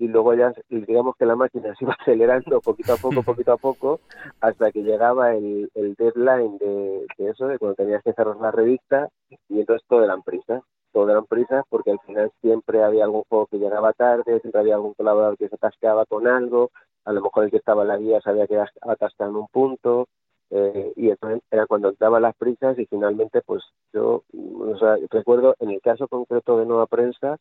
[0.00, 3.56] y luego ya digamos que la máquina se iba acelerando poquito a poco, poquito a
[3.58, 4.00] poco,
[4.40, 9.10] hasta que llegaba el, el deadline de, eso, de cuando tenías que cerrar la revista,
[9.48, 13.46] y entonces todo eran prisas, todo eran prisas porque al final siempre había algún juego
[13.46, 16.70] que llegaba tarde, siempre había algún colaborador que se atascaba con algo,
[17.04, 20.08] a lo mejor el que estaba en la guía sabía que atascado en un punto,
[20.48, 25.54] eh, y entonces era cuando daba las prisas y finalmente pues yo o sea, recuerdo
[25.60, 27.36] en el caso concreto de Nueva Prensa,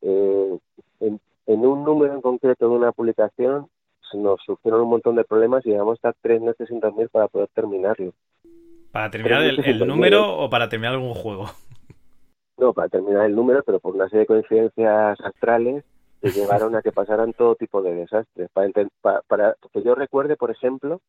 [0.00, 0.58] eh,
[1.00, 3.68] en, un número en concreto de una publicación
[4.16, 7.28] nos surgieron un montón de problemas y llegamos a estar tres meses sin dormir para
[7.28, 8.12] poder terminarlo.
[8.92, 11.46] ¿Para terminar el, número o para terminar algún juego?
[12.56, 15.84] No, para terminar el número, pero por una serie de coincidencias astrales
[16.22, 18.48] que llevaron a que pasaran todo tipo de desastres.
[18.52, 18.70] Para,
[19.26, 21.00] para, que yo recuerde, por ejemplo,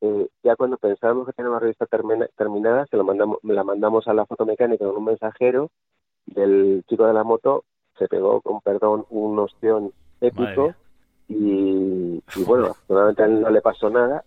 [0.00, 1.86] eh, ya cuando pensábamos que teníamos la revista
[2.36, 5.70] terminada, se lo mandamos, la mandamos a la fotomecánica con un mensajero
[6.26, 7.64] del chico de la moto,
[7.98, 10.74] se pegó con perdón un ostión épico
[11.28, 14.24] y, bueno, afortunadamente a él no le pasó nada,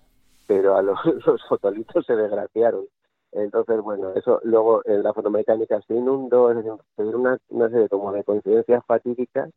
[0.47, 2.85] pero a los, los fotolitos se desgraciaron.
[3.31, 8.11] Entonces, bueno, eso luego en la fotomecánica se inundó, es decir, una, una serie como
[8.13, 9.49] de coincidencias fatídicas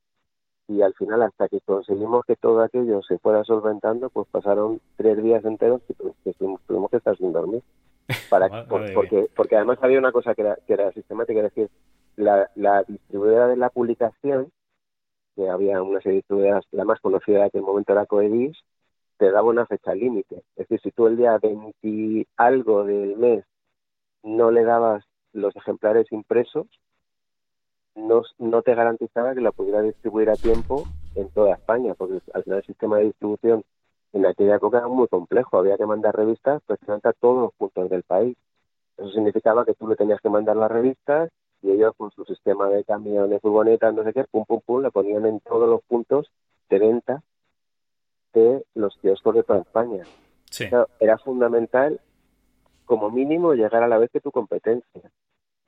[0.67, 5.23] y al final hasta que conseguimos que todo aquello se fuera solventando pues pasaron tres
[5.23, 5.95] días enteros que,
[6.35, 7.63] tuvimos, que estar sin dormir.
[8.31, 11.71] Para porque porque además había una cosa que era que era sistemática es decir
[12.19, 14.51] la, distribuidora de la publicación
[15.37, 18.57] que había una serie de distribuidoras la más conocida de aquel momento era Coedis
[19.17, 23.45] te daba una fecha límite es decir si tú el día 20 algo del mes
[24.23, 26.67] no le dabas los ejemplares impresos
[27.95, 32.45] no, no te garantizaba que la pudiera distribuir a tiempo en toda España, porque al
[32.45, 33.65] final el sistema de distribución
[34.13, 37.91] en aquella época era muy complejo, había que mandar revistas precisamente a todos los puntos
[37.91, 38.37] del país.
[38.97, 41.31] Eso significaba que tú le tenías que mandar las revistas
[41.63, 44.91] y ellos con su sistema de camiones, furgonetas, no sé qué, pum, pum, pum, le
[44.91, 46.31] ponían en todos los puntos
[46.69, 47.23] de venta
[48.33, 50.05] de los kioscos de toda España.
[51.01, 52.01] era fundamental,
[52.85, 55.11] como mínimo, llegar a la vez que tu competencia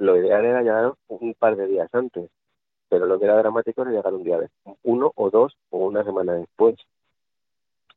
[0.01, 2.31] lo ideal era llegar un par de días antes,
[2.89, 6.03] pero lo que era dramático era llegar un día después, uno o dos o una
[6.05, 6.77] semana después.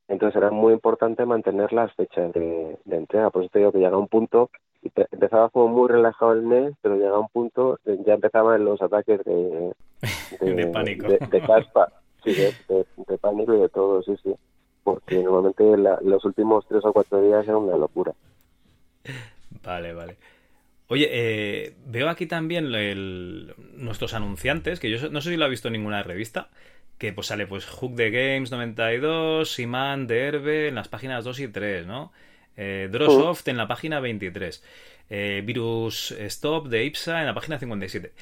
[0.06, 3.30] Entonces era muy importante mantener las fechas de, entrega.
[3.30, 4.50] Por eso te digo que llega un punto,
[4.84, 9.24] y empezaba como muy relajado el mes, pero llegaba un punto, ya empezaban los ataques
[9.24, 9.72] de,
[10.40, 11.08] de, pánico.
[11.08, 11.90] De, caspa,
[12.22, 14.34] sí, de, pánico y de todo, sí, sí.
[14.82, 15.64] Porque normalmente
[16.02, 18.12] los últimos tres o cuatro días era una locura.
[19.62, 20.16] Vale, vale.
[20.88, 22.70] Oye, eh, veo aquí también
[23.76, 26.50] nuestros anunciantes, que yo no sé si lo ha visto en ninguna revista,
[26.98, 31.40] que pues sale pues Hook the Games 92, Siman de Herbe en las páginas 2
[31.40, 32.12] y 3, ¿no?
[32.56, 34.62] Eh, Drosoft en la página 23,
[35.10, 38.12] eh, Virus Stop de IPSA en la página 57.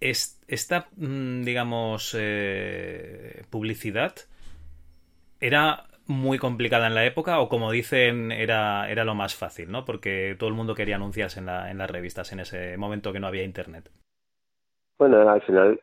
[0.00, 4.14] esta, mm, digamos, eh, publicidad
[5.40, 9.84] era muy complicada en la época o como dicen era, era lo más fácil, ¿no?
[9.84, 13.20] Porque todo el mundo quería anunciarse en, la, en las revistas en ese momento que
[13.20, 13.90] no había internet.
[15.02, 15.80] Bueno, al final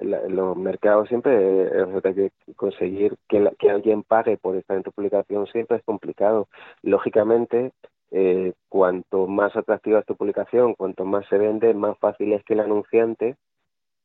[0.00, 1.70] los mercados siempre
[2.02, 6.48] hay que conseguir que, que alguien pague por estar en tu publicación siempre es complicado.
[6.82, 7.70] Lógicamente,
[8.10, 12.54] eh, cuanto más atractiva es tu publicación, cuanto más se vende, más fácil es que
[12.54, 13.36] el anunciante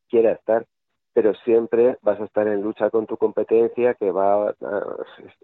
[0.09, 0.67] quiera estar
[1.13, 4.53] pero siempre vas a estar en lucha con tu competencia que va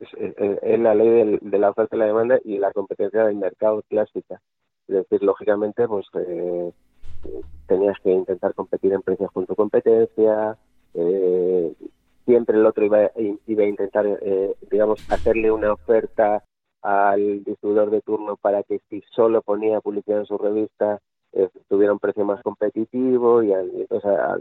[0.01, 4.41] es, la ley de la oferta y la demanda y la competencia del mercado clásica
[4.87, 6.71] es decir lógicamente pues eh,
[7.67, 10.57] tenías que intentar competir en precios con tu competencia
[10.93, 11.73] eh,
[12.25, 13.11] siempre el otro iba,
[13.47, 16.43] iba a intentar eh, digamos hacerle una oferta
[16.81, 20.99] al distribuidor de turno para que si solo ponía publicidad en su revista
[21.69, 24.35] tuviera un precio más competitivo y o sea,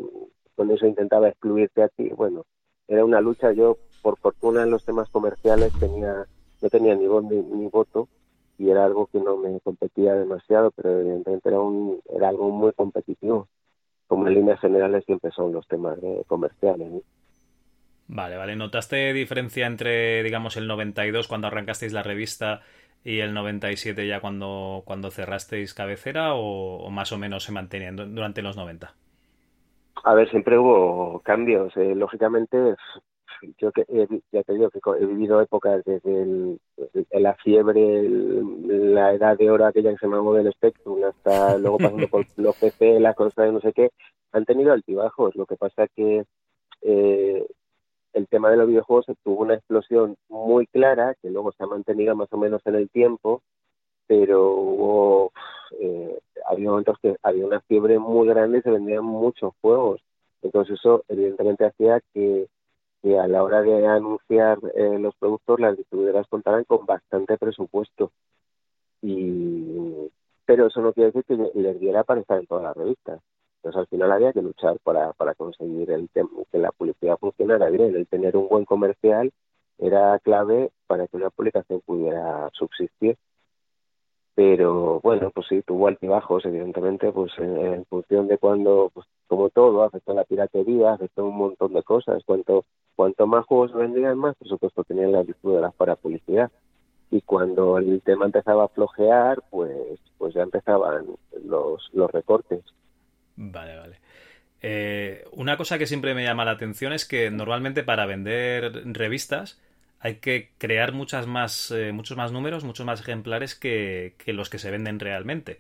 [0.57, 2.09] con eso intentaba excluirte a ti.
[2.11, 2.45] Bueno,
[2.89, 3.53] era una lucha.
[3.53, 6.27] Yo, por fortuna, en los temas comerciales tenía
[6.61, 8.09] no tenía ni voz ni, voto
[8.61, 12.75] y era algo que no me competía demasiado, pero evidentemente era, un, era algo muy
[12.75, 13.49] competitivo.
[14.07, 17.03] Como en líneas generales siempre son los temas comerciales.
[18.09, 18.57] Vale, vale.
[18.57, 22.61] ¿Notaste diferencia entre, digamos, el 92 cuando arrancasteis la revista
[23.03, 27.97] y el 97 ya cuando, cuando cerrasteis cabecera o, o más o menos se mantenían
[27.97, 28.93] durante los 90?
[30.05, 31.75] A ver, siempre hubo cambios.
[31.79, 32.75] Eh, lógicamente,
[33.59, 33.85] yo que
[34.33, 36.59] ya te digo que he vivido épocas desde
[37.13, 42.09] la fiebre, la edad de oro aquella que se llamaba del Spectrum, hasta luego pasando
[42.09, 43.91] por los PC, la cosa de no sé qué,
[44.33, 45.35] han tenido altibajos.
[45.37, 46.25] Lo que pasa es que
[46.83, 47.47] eh,
[48.13, 52.15] el tema de los videojuegos tuvo una explosión muy clara, que luego se ha mantenido
[52.17, 53.43] más o menos en el tiempo,
[54.07, 55.33] pero hubo
[55.79, 60.01] eh, había momentos que había una fiebre muy grande y se vendían muchos juegos.
[60.43, 62.49] Entonces eso evidentemente hacía que,
[63.03, 68.13] a la hora de anunciar eh, los productos las distribuidoras contaran con bastante presupuesto.
[69.03, 70.11] Y,
[70.45, 73.21] pero eso no quiere decir que les diera para estar en todas las revistas.
[73.57, 77.95] Entonces al final había que luchar para, para conseguir el que la publicidad funcionara bien.
[77.95, 79.33] El tener un buen comercial
[79.79, 83.17] era clave para que una publicación pudiera subsistir
[84.43, 89.83] pero bueno, pues sí, tuvo altibajos, evidentemente, pues en, función de cuando, pues como todo,
[89.83, 92.23] afectó la piratería, afectó un montón de cosas.
[92.25, 92.65] Cuanto,
[92.97, 96.51] cuanto más juegos vendían, más por supuesto tenían las las para publicidad.
[97.11, 101.05] Y cuando el tema empezaba a flojear, pues, pues ya empezaban
[101.45, 102.65] los, los recortes.
[103.37, 103.97] Vale, vale.
[104.63, 109.61] Eh, una cosa que siempre me llama la atención es que normalmente para vender revistas,
[110.01, 114.59] hay que crear muchas más, eh, muchos más números, muchos más ejemplares que, los que
[114.59, 115.59] se venden realmente.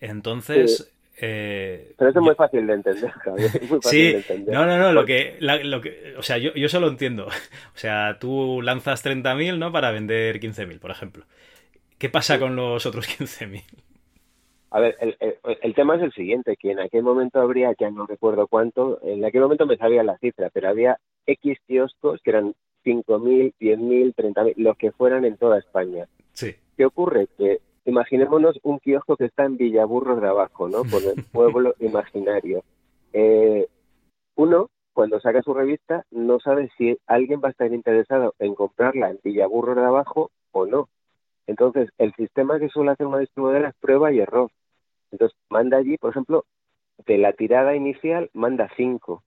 [0.00, 0.92] Entonces...
[1.20, 3.50] Eh, Pero eso es muy fácil de entender, Javier.
[3.82, 7.26] sí, no, no, no, lo que, lo que, o sea, yo, yo solo entiendo.
[7.74, 9.70] O sea, tú lanzas 30.000, ¿no?
[9.70, 11.24] Para vender 15.000, por ejemplo.
[11.98, 13.64] ¿Qué pasa con los otros 15.000?
[14.70, 15.16] A ver, el,
[15.62, 19.24] el, tema es el siguiente, que en aquel momento habría, ya no recuerdo cuánto, en
[19.24, 22.54] aquel momento me sabía la cifra, pero había X kioscos que eran
[22.88, 26.08] 5.000, 10.000, 30.000, los que fueran en toda España.
[26.32, 26.54] Sí.
[26.76, 27.28] ¿Qué ocurre?
[27.36, 30.84] Que imaginémonos un kiosco que está en Villaburros de abajo, ¿no?
[30.84, 32.64] Por el pueblo imaginario.
[33.12, 33.66] Eh,
[34.36, 39.10] uno, cuando saca su revista, no sabe si alguien va a estar interesado en comprarla
[39.10, 40.88] en Villaburros de abajo o no.
[41.46, 44.50] Entonces, el sistema que suele hacer una distribuidora es prueba y error.
[45.10, 46.44] Entonces, manda allí, por ejemplo,
[47.06, 49.22] de la tirada inicial, manda cinco.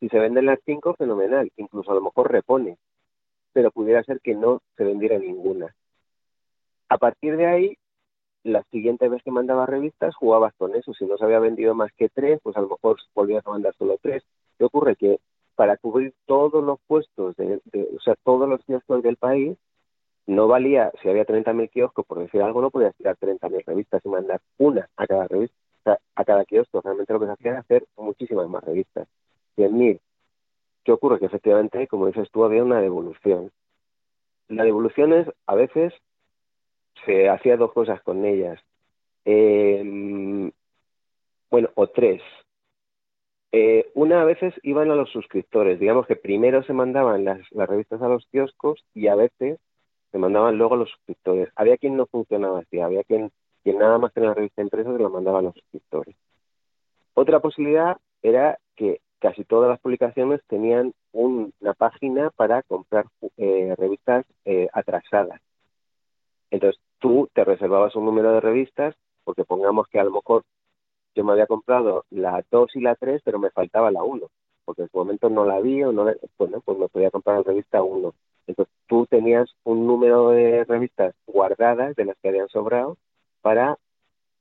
[0.00, 2.78] Si se venden las cinco, fenomenal, incluso a lo mejor repone,
[3.52, 5.74] pero pudiera ser que no se vendiera ninguna.
[6.88, 7.78] A partir de ahí,
[8.46, 10.94] la siguiente vez que mandaba revistas jugabas con eso.
[10.94, 13.74] Si no se había vendido más que tres, pues a lo mejor volvías a mandar
[13.76, 14.22] solo tres.
[14.56, 14.94] ¿Qué ocurre?
[14.96, 15.18] Que
[15.56, 17.60] para cubrir todos los puestos, de,
[17.96, 19.56] o sea, todos los kioscos del país,
[20.26, 24.08] no valía, si había 30.000 kioscos, por decir algo, no podías tirar 30.000 revistas y
[24.08, 26.80] mandar una a cada revista, a cada kiosco.
[26.82, 29.08] Realmente lo que se hacía era hacer muchísimas más revistas.
[29.56, 30.00] 100.000.
[30.84, 31.18] ¿Qué ocurre?
[31.18, 33.50] Que efectivamente, como dices tú, había una devolución.
[34.48, 35.92] La devolución es, a veces,
[37.04, 38.60] se hacía dos cosas con ellas.
[39.24, 40.52] Em,
[41.50, 42.22] bueno, o tres.
[43.52, 45.80] Eh, una a veces iban a los suscriptores.
[45.80, 49.58] Digamos que primero se mandaban las, las revistas a los kioscos y a veces
[50.12, 51.48] se mandaban luego a los suscriptores.
[51.56, 53.32] Había quien no funcionaba así, había quien
[53.74, 56.14] nada más que en la revista impresa se lo mandaba a los escritores.
[57.14, 64.26] Otra posibilidad era que casi todas las publicaciones tenían una página para comprar eh, revistas
[64.44, 65.40] eh, atrasadas.
[66.50, 70.44] Entonces tú te reservabas un número de revistas, porque pongamos que a lo mejor
[71.14, 74.26] yo me había comprado la 2 y la 3, pero me faltaba la 1,
[74.64, 76.04] porque en su momento no la vi o no,
[76.38, 78.12] bueno, pues me podía comprar la revista 1.
[78.46, 82.96] Entonces tú tenías un número de revistas guardadas de las que habían sobrado
[83.40, 83.78] para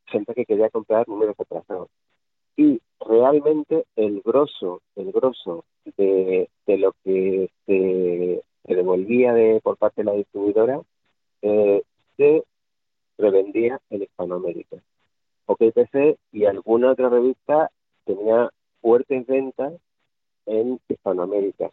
[0.08, 1.90] gente que quería comprar números atrasados.
[2.58, 5.66] Y realmente el grosso, el grosso
[5.98, 10.82] de, lo que se, devolvía de, por parte de la distribuidora
[11.42, 11.84] eh,
[12.18, 12.44] se
[13.18, 14.78] revendía en Hispanoamérica.
[15.48, 17.70] OKPC y alguna otra revista
[18.06, 18.50] tenía
[18.82, 19.74] fuertes ventas
[20.46, 21.72] en Hispanoamérica.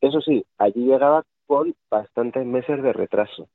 [0.00, 3.48] Eso sí, allí llegaba con bastantes meses de retraso.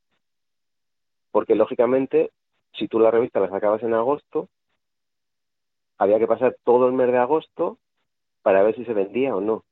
[1.31, 2.31] Porque lógicamente,
[2.73, 4.49] si tú la revista la sacabas en agosto,
[6.03, 7.77] había que pasar todo el mes de agosto
[8.41, 9.63] para ver si se vendía o no.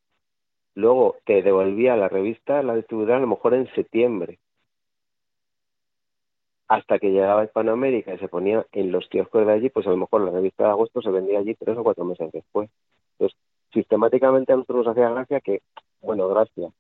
[0.76, 4.40] Luego te devolvía la revista la distribuidora a lo mejor en septiembre
[6.72, 9.98] hasta que llegaba Hispanoamérica y se ponía en los kioscos de allí, pues a lo
[9.98, 12.70] mejor la revista de agosto se vendía allí tres o cuatro meses después.
[13.20, 13.38] Entonces,
[13.74, 15.62] sistemáticamente a nosotros nos hacía gracia que,
[16.00, 16.72] bueno, gracias,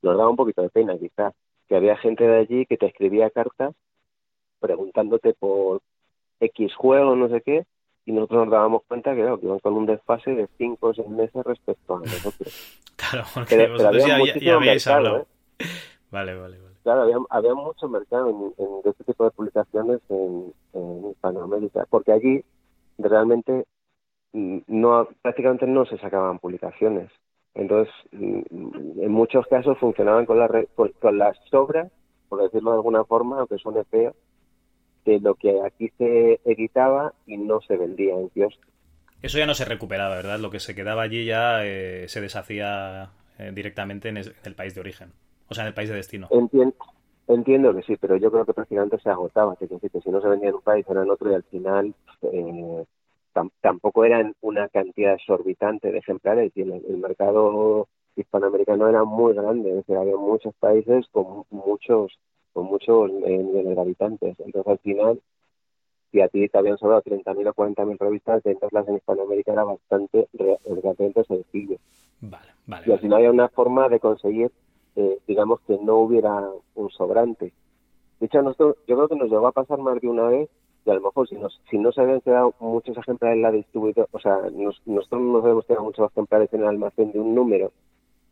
[0.00, 1.34] nos daba un poquito de pena quizás,
[1.68, 3.74] que había gente de allí que te escribía cartas
[4.58, 5.82] preguntándote por
[6.40, 7.66] X juego, no sé qué,
[8.06, 11.08] y nosotros nos dábamos cuenta que, que iban con un desfase de cinco o seis
[11.08, 12.80] meses respecto a nosotros.
[13.00, 15.20] Claro, porque vosotros ya, habíais hablado.
[15.20, 15.64] ¿eh?
[16.10, 16.74] Vale, vale, vale.
[16.82, 20.52] Claro, había, había mucho mercado en, este tipo de publicaciones en,
[21.10, 22.44] Hispanoamérica, porque allí
[22.98, 23.64] realmente
[24.32, 27.10] mm, no prácticamente no se sacaban publicaciones.
[27.54, 31.90] Entonces, mm, en muchos casos funcionaban con, la, con, las sobras,
[32.28, 34.14] por decirlo de alguna forma, aunque suene feo,
[35.04, 38.66] de lo que aquí se editaba y no se vendía en kioscos.
[39.22, 40.38] Eso ya no se recuperaba, ¿verdad?
[40.38, 44.80] Lo que se quedaba allí ya eh, se deshacía eh, directamente en el país de
[44.80, 45.12] origen.
[45.48, 46.28] O sea, en el país de destino.
[46.30, 46.74] Entiendo,
[47.26, 49.56] entiendo que sí, pero yo creo que prácticamente se agotaba.
[49.56, 51.94] Que, que si no se vendía en un país, era en otro y al final
[52.22, 52.84] eh,
[53.60, 59.70] tampoco eran una cantidad exorbitante de ejemplares y el, mercado hispanoamericano era muy grande.
[59.70, 62.18] Es decir, había muchos países con muchos
[62.52, 64.40] con muchos eh, millones de habitantes.
[64.40, 65.20] Entonces, al final,
[66.10, 70.28] si a ti te habían sobrado 30.000 o 40.000 revistas, venderlas en Hispanoamérica era bastante,
[70.32, 71.76] relativamente sencillo.
[72.20, 72.84] Vale, vale.
[72.86, 74.50] Y al final había una forma de conseguir
[74.96, 77.52] eh, digamos que no hubiera un sobrante.
[78.18, 80.50] De hecho, nosotros, yo creo que nos llegó a pasar más de una vez
[80.84, 83.52] y a lo mejor si, nos, si no se habían quedado muchos ejemplares en la
[83.52, 84.38] distribuidora, o sea,
[84.86, 87.72] nosotros no habíamos quedado muchos ejemplares en el almacén de un número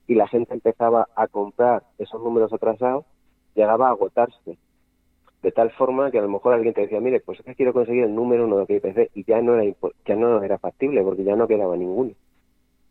[0.07, 3.05] y la gente empezaba a comprar esos números atrasados,
[3.59, 4.57] llegaba a agotarse.
[5.43, 7.73] De tal forma que a lo mejor alguien te decía, mire, pues es que quiero
[7.73, 9.73] conseguir el número uno de IPC y ya no era
[10.05, 12.13] ya no era factible porque ya no quedaba ninguno.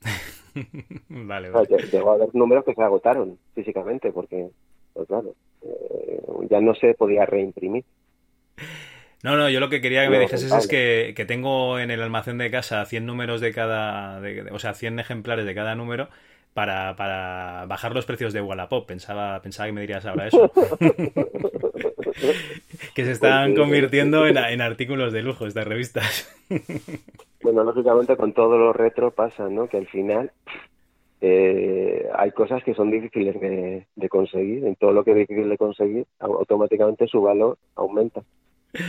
[1.10, 1.68] vale, vale.
[1.92, 4.50] llegó a haber números que se agotaron físicamente porque,
[4.94, 7.84] pues claro, eh, ya no se podía reimprimir.
[9.24, 12.02] No, no, yo lo que quería que me dijeses es que, que, tengo en el
[12.02, 16.08] almacén de casa 100 números de cada, o sea, 100 ejemplares de cada número
[16.58, 18.88] para, para bajar los precios de Wallapop.
[18.88, 20.52] Pensaba, pensaba que me dirías ahora eso.
[22.96, 26.36] que se están pues convirtiendo en, en artículos de lujo estas revistas.
[27.44, 29.68] Bueno, lógicamente con todo lo retro pasa, ¿no?
[29.68, 30.32] Que al final
[31.22, 34.66] eh, hay cosas que son difíciles de, conseguir.
[34.66, 38.24] En todo lo que es difícil de conseguir, automáticamente su valor aumenta.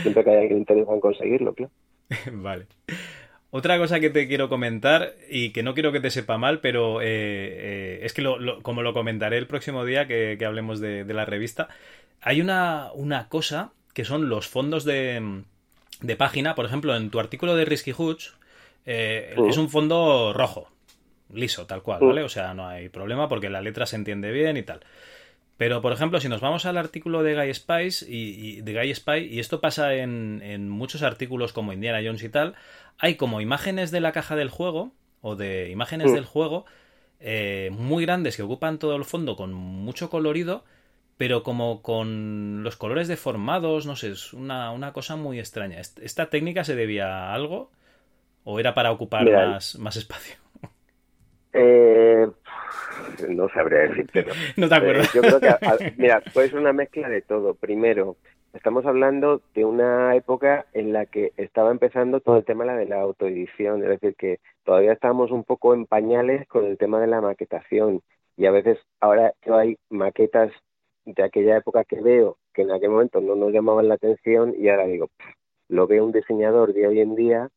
[0.01, 1.71] Siempre que haya alguien interesado en conseguirlo, claro.
[2.33, 2.65] vale.
[3.51, 7.01] Otra cosa que te quiero comentar y que no quiero que te sepa mal, pero
[7.01, 8.23] eh, eh, es que
[8.61, 11.67] como lo comentaré el próximo día que, hablemos de, la revista,
[12.21, 15.41] hay una, una cosa que son los fondos de,
[16.01, 16.53] de página.
[16.53, 18.35] Por ejemplo, en tu artículo de Risky Hoods,
[18.85, 20.69] eh, es un fondo rojo,
[21.33, 22.23] liso, tal cual, ¿vale?
[22.23, 24.81] O sea, no hay problema porque la letra se entiende bien y tal.
[25.59, 29.27] Pero, por ejemplo, si nos vamos al artículo de Guy Spice y, de Guy Spy,
[29.29, 32.55] y esto pasa en, muchos artículos como Indiana Jones y tal,
[32.97, 36.63] hay como imágenes de la caja del juego o de imágenes del juego
[37.19, 40.63] eh, muy grandes que ocupan todo el fondo con mucho colorido,
[41.17, 45.81] pero como con los colores deformados, no sé, es una, una cosa muy extraña.
[45.81, 47.69] ¿Esta técnica se debía a algo?
[48.45, 50.37] ¿O era para ocupar más, más espacio?
[51.51, 52.27] Eh,
[53.29, 54.25] no sabría decirte.
[54.57, 55.07] No, te acuerdas.
[55.07, 57.53] Eh, yo creo que, mira, puede ser una mezcla de todo.
[57.55, 58.17] Primero,
[58.53, 63.01] estamos hablando de una época en la que estaba empezando todo el tema de la
[63.01, 67.21] autoedición, es decir, que todavía estábamos un poco en pañales con el tema de la
[67.21, 68.01] maquetación
[68.37, 70.51] y a veces ahora yo hay maquetas
[71.05, 74.69] de aquella época que veo que en aquel momento no nos llamaban la atención y
[74.69, 75.09] ahora digo,
[75.67, 77.49] lo ve un diseñador de hoy en día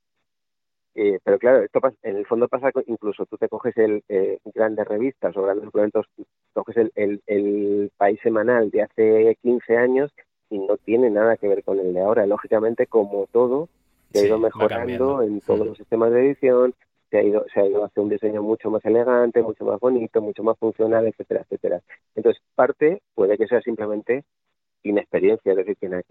[0.95, 4.87] eh, pero claro, esto en el fondo pasa incluso tú te coges el eh, grandes
[4.87, 6.07] revistas o grandes documentos,
[6.53, 10.13] coges el, el, el, país semanal de hace 15 años
[10.51, 12.27] y no tiene nada que ver con el de ahora.
[12.27, 13.71] Lógicamente, como todo,
[14.13, 16.75] se ha ido mejorando en todos los sistemas de edición,
[17.11, 19.81] se ha ido se ha ido a hacer un diseño mucho más elegante, mucho más
[19.81, 21.81] bonito, mucho más funcional, etcétera, etcétera.
[22.15, 24.25] Entonces, parte puede que sea simplemente
[24.83, 26.03] inexperiencia, es decir, que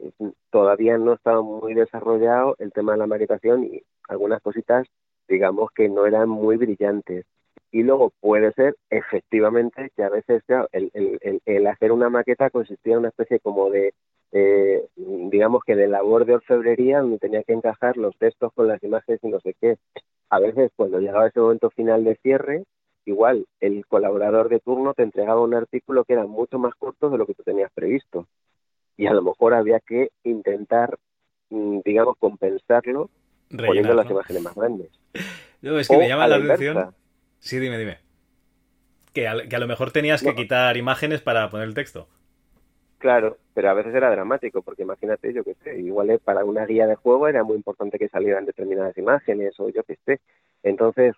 [0.50, 4.88] todavía no estaba muy desarrollado el tema de la maquetación y algunas cositas,
[5.28, 7.26] digamos, que no eran muy brillantes.
[7.72, 13.10] Y luego puede ser, efectivamente, que a veces el, hacer una maqueta consistía en una
[13.10, 13.94] especie como de,
[14.34, 18.84] eh, digamos que de labor de orfebrería, donde tenía que encajar los textos con las
[18.84, 19.78] imágenes y no sé qué.
[20.30, 22.64] A veces, cuando llegaba ese momento final de cierre,
[23.06, 27.18] igual el colaborador de turno te entregaba un artículo que era mucho más corto de
[27.18, 28.28] lo que tú tenías previsto
[28.98, 30.98] y a lo mejor había que intentar,
[31.50, 33.10] mm, digamos, compensarlo
[33.50, 34.90] poniendo las imágenes más grandes.
[35.64, 36.96] No, es que me llama la, atención.
[37.38, 38.00] Sí, dime, dime.
[39.14, 42.08] Que a, que a lo mejor tenías que quitar imágenes para poner el texto.
[42.98, 46.88] Claro, pero a veces era dramático, porque imagínate, yo que sé, igual para una guía
[46.88, 50.20] de juego era muy importante que salieran determinadas imágenes o yo que sé.
[50.62, 51.16] Entonces,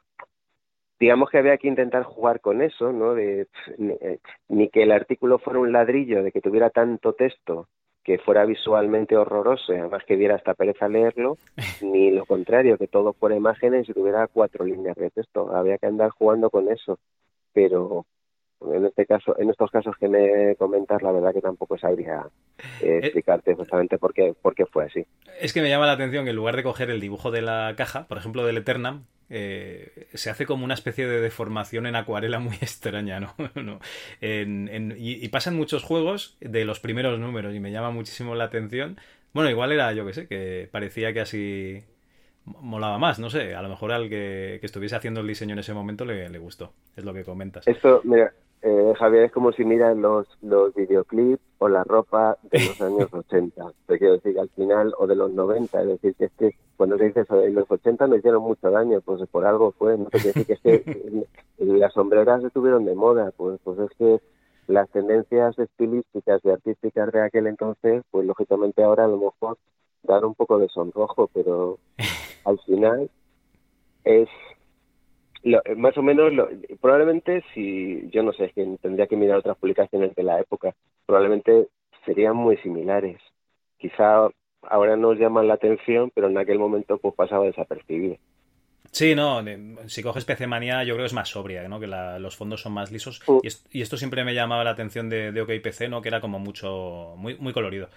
[0.99, 3.13] digamos que había que intentar jugar con eso, ¿no?
[3.13, 7.67] De, eh, ni, que el artículo fuera un ladrillo, de que tuviera tanto texto
[8.03, 11.37] que fuera visualmente horroroso, además que diera hasta pereza leerlo,
[11.81, 15.55] ni lo contrario, que todo fuera imágenes y tuviera cuatro líneas de texto.
[15.55, 16.99] Había que andar jugando con eso,
[17.53, 18.05] pero
[18.71, 22.25] en este caso, en estos casos que me comentas, la verdad que tampoco sabría
[22.81, 25.05] eh, explicarte exactamente por qué, por qué fue así.
[25.39, 27.73] Es que me llama la atención que en lugar de coger el dibujo de la
[27.75, 29.05] caja, por ejemplo del Eternam,
[29.35, 33.33] eh, se hace como una especie de deformación en acuarela muy extraña, ¿no?
[34.21, 38.97] y, pasan muchos juegos de los primeros números y me llama muchísimo la atención.
[39.33, 41.83] Bueno, igual era, yo que sé, que parecía que así
[42.45, 45.73] molaba más, no sé, a lo mejor al que, estuviese haciendo el diseño en ese
[45.73, 47.67] momento le, le, gustó, es lo que comentas.
[47.67, 48.31] Esto, mira,
[48.65, 53.13] eh, Javier, es como si miras los, los videoclips o la ropa de los años
[53.13, 53.73] 80.
[53.87, 55.81] Te quiero decir, al final, o de los 90.
[55.81, 58.71] Es decir, que es que cuando se dice eso de los 80 me hicieron mucho
[58.71, 59.97] daño, pues por algo fue.
[59.97, 63.33] No te quiero decir que es que las sombreras estuvieron de moda.
[63.35, 64.21] Pues, pues es que
[64.67, 69.57] las tendencias estilísticas y artísticas de aquel entonces, pues lógicamente ahora a lo mejor
[70.03, 71.79] dan un poco de sonrojo, pero
[72.45, 73.09] al final
[74.05, 74.29] es
[75.75, 76.31] más o menos,
[76.79, 80.73] probablemente si, yo no sé, es que tendría que mirar otras publicaciones de la época,
[81.05, 81.67] probablemente
[82.05, 83.19] serían muy similares.
[83.77, 84.29] Quizá
[84.63, 88.17] ahora nos llaman la atención, pero en aquel momento pues pasaba desapercibido.
[88.91, 89.43] Sí, no,
[89.87, 91.79] si coges PC Manía yo creo que es más sobria, ¿no?
[91.79, 93.21] Que los fondos son más lisos.
[93.27, 93.39] Mm.
[93.71, 96.01] Y, esto siempre me llamaba la atención de, de OK PC, ¿no?
[96.01, 97.89] Que era como mucho, muy, muy colorido.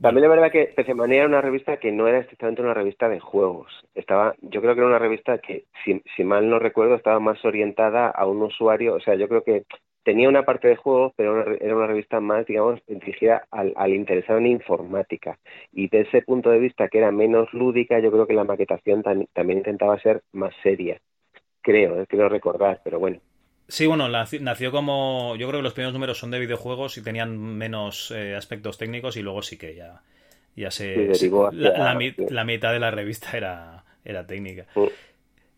[0.00, 3.08] También es verdad que PC Manía era una revista que no era estrictamente una revista
[3.08, 3.72] de juegos.
[3.94, 8.08] Estaba, yo creo que era una revista que, si, mal no recuerdo, estaba más orientada
[8.08, 8.94] a un usuario.
[8.94, 9.64] O sea, yo creo que
[10.04, 14.48] tenía una parte de juegos, pero era una revista más, digamos, dirigida al, interesado en
[14.48, 15.38] informática.
[15.72, 19.02] Y de ese punto de vista, que era menos lúdica, yo creo que la maquetación
[19.02, 21.00] también intentaba ser más seria.
[21.62, 23.18] Creo, eh, creo recordar, pero bueno.
[23.68, 25.34] Sí, bueno, nació como.
[25.36, 29.16] Yo creo que los primeros números son de videojuegos y tenían menos eh, aspectos técnicos
[29.16, 30.02] y luego sí que ya,
[30.54, 31.12] ya se.
[31.52, 34.66] la, mitad de la revista era, era técnica.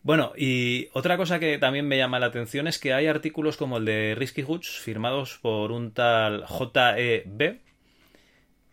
[0.02, 3.76] Bueno, y otra cosa que también me llama la atención es que hay artículos como
[3.76, 7.59] el de Risky Hoods firmados por un tal JEB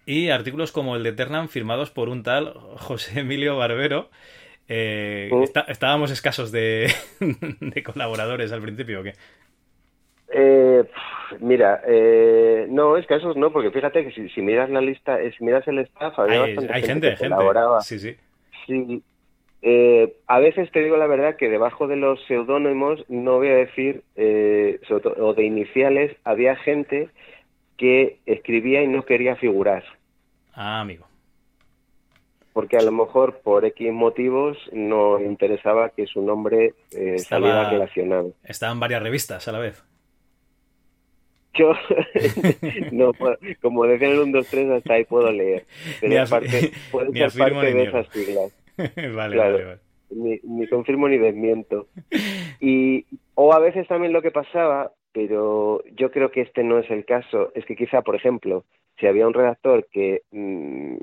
[0.06, 4.10] y artículos como el de Ternam firmados por un tal José Emilio Barbero.
[4.68, 5.30] Eh,
[5.68, 6.92] ¿Estábamos escasos de,
[7.86, 9.14] colaboradores al principio o qué?
[10.34, 10.84] Eh,
[11.40, 15.80] mira, eh, no, escasos no, porque fíjate que si, miras la lista, si miras el
[15.80, 17.36] staff, había hay, bastante hay gente, gente,
[17.82, 18.16] Sí, sí.
[18.66, 19.04] Sí.
[20.28, 24.04] a veces te digo la verdad que debajo de los seudónimos, no voy a decir,
[24.18, 27.10] o de iniciales, había gente
[27.78, 29.84] que escribía y no quería figurar.
[30.54, 31.06] Ah, amigo
[32.56, 38.32] porque a lo mejor por X motivos no interesaba que su nombre eh, saliera relacionado.
[38.46, 39.84] Estaban varias revistas a la vez.
[41.54, 41.74] Yo,
[42.94, 43.12] no,
[43.62, 45.66] como decían el 1, 2, 3, hasta ahí puedo leer.
[46.00, 48.58] Pero parte, puede ser parte de esas siglas.
[49.14, 49.80] vale, vale, vale.
[50.12, 51.88] Ni, ni, confirmo ni desmiento.
[52.62, 56.92] Y, o a veces también lo que pasaba, pero yo creo que este no es
[56.92, 58.66] el caso, es que quizá, por ejemplo,
[59.00, 60.96] si había un redactor que mm,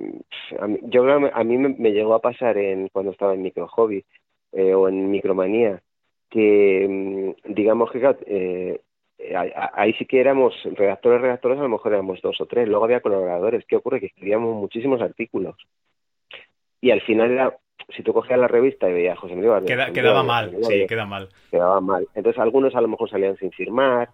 [0.61, 4.05] a mí, yo a mí me, llegó a pasar en cuando estaba en micro hobby
[4.53, 5.81] eh, o en micromanía
[6.29, 8.81] que mm, digamos que eh,
[9.73, 12.69] ahí sí que éramos redactores, redactores, a lo mejor éramos dos o tres.
[12.69, 13.65] Luego había colaboradores.
[13.67, 14.01] ¿Qué ocurre?
[14.01, 15.57] Que escribíamos muchísimos artículos.
[16.83, 17.57] Y al final era,
[17.97, 21.29] si tú cogías la revista y veías José Miguel quedaba mal, sí, queda mal.
[21.51, 22.07] Quedaba mal.
[22.15, 24.11] Entonces algunos a lo mejor salían sin firmar,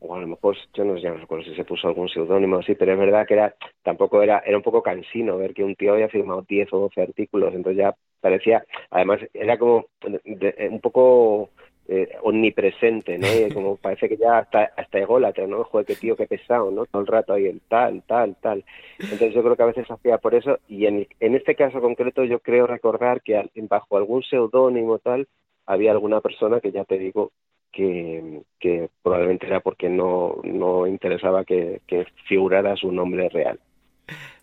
[0.00, 2.74] o a lo mejor, yo no, ya no recuerdo si se puso algún seudónimo así,
[2.74, 5.94] pero es verdad que era, tampoco era, era un poco cansino ver que un tío
[5.94, 11.50] había firmado 10 o 12 artículos, entonces ya parecía, además era como un poco
[11.88, 13.26] eh, omnipresente, ¿no?
[13.26, 15.64] Y como parece que ya hasta, hasta ególatra, ¿no?
[15.64, 16.84] Joder, qué tío, qué pesado, ¿no?
[16.86, 18.64] Todo el rato ahí el tal, tal, tal.
[18.98, 22.24] Entonces yo creo que a veces hacía por eso, y en, en este caso concreto
[22.24, 25.26] yo creo recordar que bajo algún seudónimo tal,
[25.66, 27.32] había alguna persona que ya te digo
[27.72, 33.58] que, que probablemente era porque no, no interesaba que, que figurara su nombre real.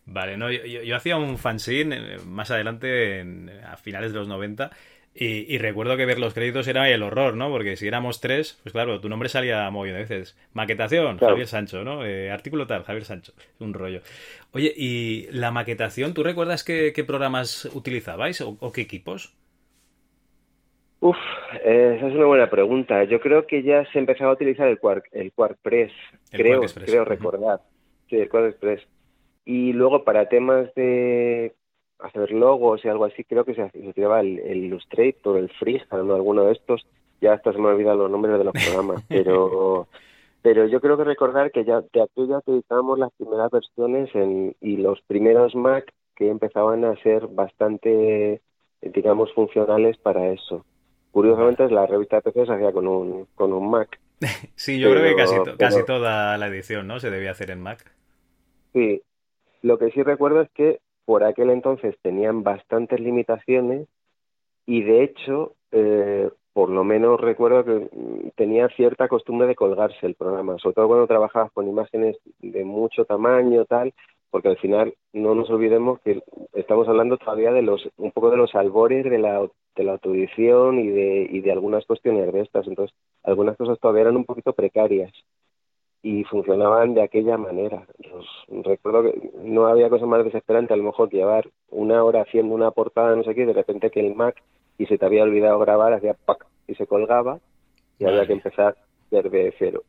[0.05, 3.25] Vale, no, yo, yo, hacía un fanzine eh, más adelante,
[3.65, 4.69] a finales de los 90,
[5.17, 7.49] y, recuerdo que ver los créditos era el horror, ¿no?
[7.49, 10.37] Porque si éramos tres, pues claro, tu nombre salía muy de veces.
[10.53, 12.05] Maquetación, Javier Sancho, ¿no?
[12.05, 13.31] Eh, artículo tal, Javier Sancho.
[13.59, 14.01] Un rollo.
[14.51, 19.33] Oye, ¿y la maquetación, tú recuerdas qué, programas utilizabais o, qué equipos?
[20.99, 21.15] Uf,
[21.63, 23.05] eh, esa es una buena pregunta.
[23.05, 25.93] Yo creo que ya se empezaba a utilizar el Quark, el Quark Press,
[26.29, 27.61] creo, creo recordar.
[28.09, 28.81] Sí, el Quark Express.
[29.45, 31.53] Y luego para temas de
[31.99, 36.15] hacer logos y algo así, creo que se, utilizaba el, el, Illustrator, el Freehand o
[36.15, 36.85] alguno de estos.
[37.21, 39.87] Ya hasta se me olvidan los nombres de los programas, pero
[40.45, 44.77] pero yo creo que recordar que ya de aquella utilizábamos las primeras versiones en, y
[44.77, 48.41] los primeros Mac que empezaban a ser bastante,
[48.79, 50.63] digamos, funcionales para eso.
[51.09, 53.99] Curiosamente, la revista de PC se hacía con un, con un Mac.
[54.55, 56.99] sí, yo creo que casi, casi toda la edición, ¿no?
[56.99, 57.91] Se debía hacer en Mac.
[58.71, 59.01] Sí.
[59.63, 63.87] Lo que sí recuerdo es que por aquel entonces tenían bastantes limitaciones
[64.65, 70.05] y de hecho, eh, por lo menos recuerdo que mm, tenía cierta costumbre de colgarse
[70.05, 73.93] el programa, sobre todo cuando trabajabas con imágenes de mucho tamaño, tal,
[74.31, 76.21] porque al final no nos olvidemos que
[76.53, 80.79] estamos hablando todavía de los un poco de los albores de la de la autoedición
[80.79, 84.53] y de y de algunas cuestiones de estas, entonces algunas cosas todavía eran un poquito
[84.53, 85.11] precarias
[86.05, 87.87] y funcionaban de aquella manera.
[88.63, 92.53] recuerdo que no había cosa más desesperante a lo mejor que llevar una hora haciendo
[92.53, 94.39] una portada, no sé qué, y de repente que el Mac
[94.77, 96.45] y se te había olvidado grabar, hacía ¡pac!
[96.67, 97.39] y se colgaba
[97.97, 98.75] y había que empezar
[99.09, 99.81] desde cero.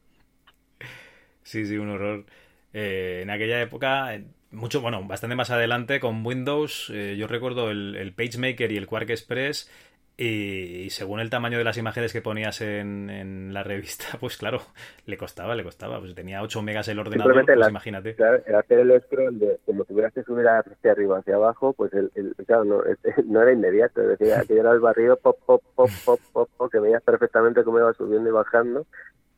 [1.42, 2.24] Sí, sí, un horror.
[2.72, 4.18] Eh, en aquella época,
[4.52, 8.86] mucho, bueno, bastante más adelante con Windows, eh, yo recuerdo el, el PageMaker y el
[8.86, 9.70] Quark Express
[10.18, 14.62] y, según el tamaño de las imágenes que ponías en, la revista, pues claro,
[15.04, 15.98] le costaba, le costaba.
[15.98, 18.14] Pues tenía 8 megas el ordenador, pues imagínate.
[18.14, 22.10] Claro, hacer el scroll de como tuvieras que subir hacia arriba, hacia abajo, pues el,
[22.46, 22.82] claro, no,
[23.26, 24.00] no, era inmediato.
[24.02, 27.62] Es decir, aquello era el barrido, pop, pop, pop, pop, pop, pop, que veías perfectamente
[27.62, 28.86] cómo iba subiendo y bajando.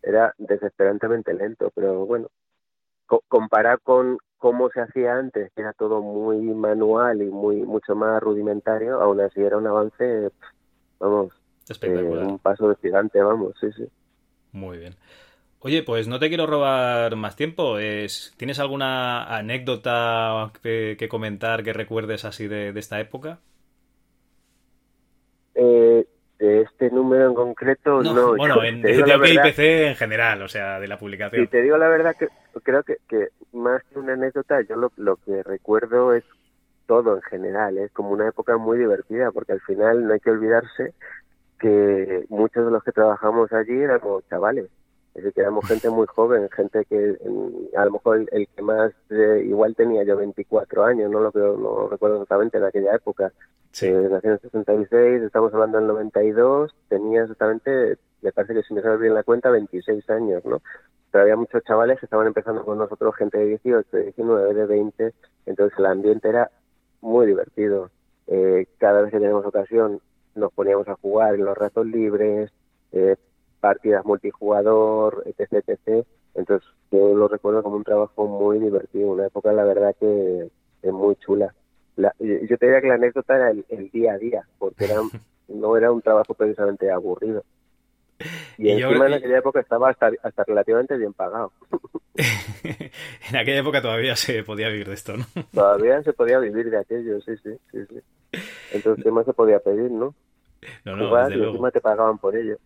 [0.01, 2.29] Era desesperantemente lento, pero bueno,
[3.27, 8.23] comparar con cómo se hacía antes, que era todo muy manual y muy mucho más
[8.23, 10.31] rudimentario, aún así era un avance
[11.01, 11.33] vamos,
[11.69, 12.25] Espectacular.
[12.25, 13.87] Eh, un paso de gigante, vamos, sí, sí.
[14.53, 14.95] Muy bien.
[15.61, 17.79] Oye, pues no te quiero robar más tiempo.
[17.79, 23.41] Es, ¿Tienes alguna anécdota que, comentar que recuerdes así de, esta época?
[25.55, 26.07] Eh,
[26.39, 28.37] de este número en concreto, no.
[28.37, 31.43] bueno, en, de, de en general, o sea, de la publicación.
[31.43, 32.29] Si te digo la verdad, que
[32.63, 36.25] creo que, que más que una anécdota, yo lo, lo que recuerdo es
[36.89, 37.79] todo en general.
[37.79, 40.95] Es como una época muy divertida porque al final no hay que olvidarse
[41.61, 44.65] que muchos de los que trabajamos allí éramos chavales.
[45.15, 47.19] Es decir, que éramos gente muy joven, gente que
[47.77, 48.93] a lo mejor el, que más,
[49.45, 53.33] igual tenía yo 24 años, no lo no recuerdo exactamente en aquella época.
[53.73, 53.89] Sí.
[53.89, 58.75] Eh, nací en el 66, estamos hablando del 92, tenía exactamente, me parece que si
[58.75, 60.63] me sale bien la cuenta, 26 años, ¿no?
[61.11, 64.67] Pero había muchos chavales que estaban empezando con nosotros, gente de 18, de 19, de
[64.67, 65.15] 20,
[65.47, 66.51] entonces el ambiente era
[67.01, 67.91] muy divertido.
[68.27, 70.01] Eh, cada vez que tenemos ocasión
[70.35, 72.51] nos poníamos a jugar en los ratos libres,
[72.93, 73.17] eh,
[73.61, 76.07] partidas multijugador, etc, etc.
[76.35, 80.51] Entonces yo lo recuerdo como un trabajo muy divertido, una época la verdad que
[80.83, 81.55] es muy chula.
[81.97, 84.97] yo te diría que la anécdota era el, día a día, porque era,
[85.49, 87.43] no era un trabajo precisamente aburrido.
[88.57, 91.53] Y, encima en aquella época estaba hasta, hasta relativamente bien pagado.
[92.15, 95.25] en aquella época todavía se podía vivir de esto, ¿no?
[95.53, 97.79] Todavía se podía vivir de aquello, sí, sí, sí.
[97.89, 98.41] sí.
[98.73, 100.15] Entonces, ¿qué más se podía pedir, no?
[100.85, 102.59] No, no, desde y encima te pagaban por ello.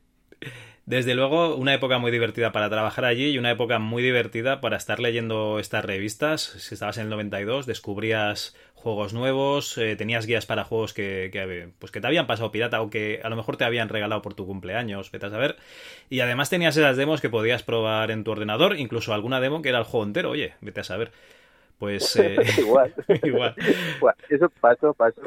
[0.84, 4.76] Desde luego, una época muy divertida para trabajar allí y una época muy divertida para
[4.76, 6.42] estar leyendo estas revistas.
[6.42, 11.93] Si estabas en el 92, descubrías juegos nuevos, eh, tenías guías para juegos que, pues
[11.93, 14.47] que te habían pasado pirata o que a lo mejor te habían regalado por tu
[14.47, 15.57] cumpleaños, vete a saber.
[16.11, 19.70] Y además tenías esas demos que podías probar en tu ordenador, incluso alguna demo que
[19.70, 21.12] era el juego entero, oye, vete a saber.
[21.83, 22.95] Pues eh, igual.
[23.24, 23.57] igual.
[24.28, 25.20] Eso pasó, pasó.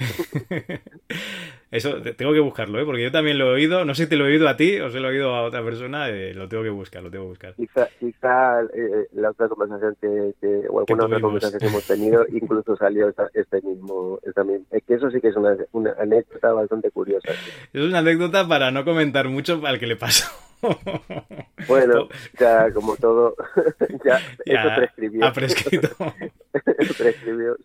[1.70, 2.86] Eso tengo que buscarlo, ¿eh?
[2.86, 3.84] porque yo también lo he oído.
[3.84, 5.41] No sé si te lo he oído a ti o se lo he oído a
[5.43, 6.08] otra persona.
[6.08, 7.56] Eh, lo tengo que buscar, lo tengo que buscar.
[7.56, 10.34] Quizá, quizá eh, la otra conversación que,
[10.70, 14.20] o alguna otra conversación que hemos tenido, incluso salió este mismo.
[14.24, 14.66] Esta misma.
[14.72, 17.34] Es que eso sí que es una, una anécdota bastante curiosa.
[17.74, 20.32] Es una anécdota para no comentar mucho al que le pasó.
[21.68, 22.09] Bueno,
[22.39, 23.36] ya como todo,
[24.05, 25.26] ya, eso prescribió.
[25.26, 25.89] Ha prescrito.
[26.97, 27.57] prescribió.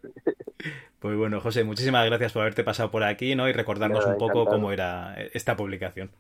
[0.99, 3.49] Pues bueno, José, muchísimas gracias por haberte pasado por aquí ¿no?
[3.49, 6.11] y recordarnos un poco cómo era esta publicación.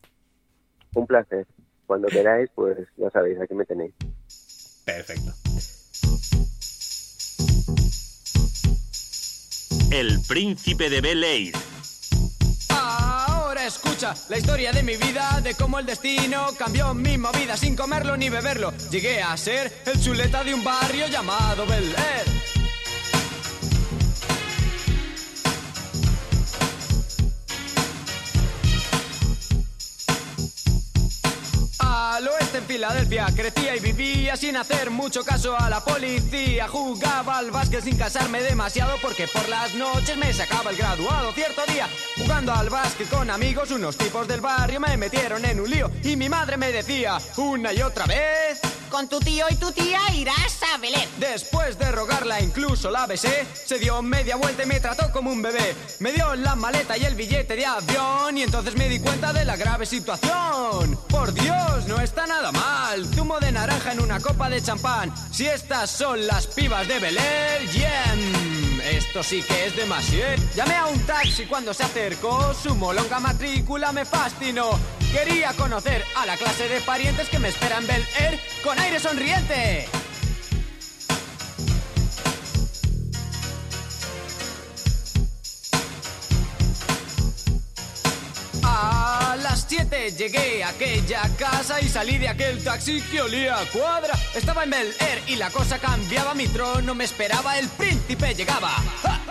[0.94, 1.46] Un placer.
[1.86, 3.94] Cuando queráis, pues ya sabéis, aquí me tenéis.
[4.84, 5.32] Perfecto.
[9.92, 11.54] El príncipe de Bel Air.
[13.70, 18.16] Escucha la historia de mi vida, de cómo el destino cambió mi movida sin comerlo
[18.16, 18.74] ni beberlo.
[18.90, 22.59] Llegué a ser el chuleta de un barrio llamado Bel Air.
[33.10, 36.68] Crecía y vivía sin hacer mucho caso a la policía.
[36.68, 41.32] Jugaba al básquet sin casarme demasiado porque por las noches me sacaba el graduado.
[41.32, 45.68] Cierto día, jugando al básquet con amigos, unos tipos del barrio me metieron en un
[45.68, 45.90] lío.
[46.04, 50.00] Y mi madre me decía una y otra vez: Con tu tío y tu tía
[50.14, 51.08] irás a Belén.
[51.18, 53.46] Después de rogarla, incluso la besé.
[53.54, 55.76] Se dio media vuelta y me trató como un bebé.
[56.00, 58.36] Me dio la maleta y el billete de avión.
[58.36, 60.98] Y entonces me di cuenta de la grave situación.
[61.08, 63.06] Por Dios, no está nada mal.
[63.14, 65.14] Zumo de naranja en una copa de champán.
[65.32, 68.14] Si estas son las pibas de Belén, yeah.
[68.90, 70.42] Esto sí que es demasiado.
[70.56, 72.52] Llamé a un taxi cuando se acercó.
[72.54, 74.78] Su molonga matrícula me fascinó.
[75.12, 79.00] Quería conocer a la clase de parientes que me esperan en Bel Air con aire
[79.00, 79.88] sonriente.
[88.62, 93.66] A las 7 llegué a aquella casa y salí de aquel taxi que olía a
[93.66, 94.14] cuadra.
[94.34, 98.70] Estaba en Bel Air y la cosa cambiaba, mi trono me esperaba, el príncipe llegaba.
[99.02, 99.29] ¡Ja!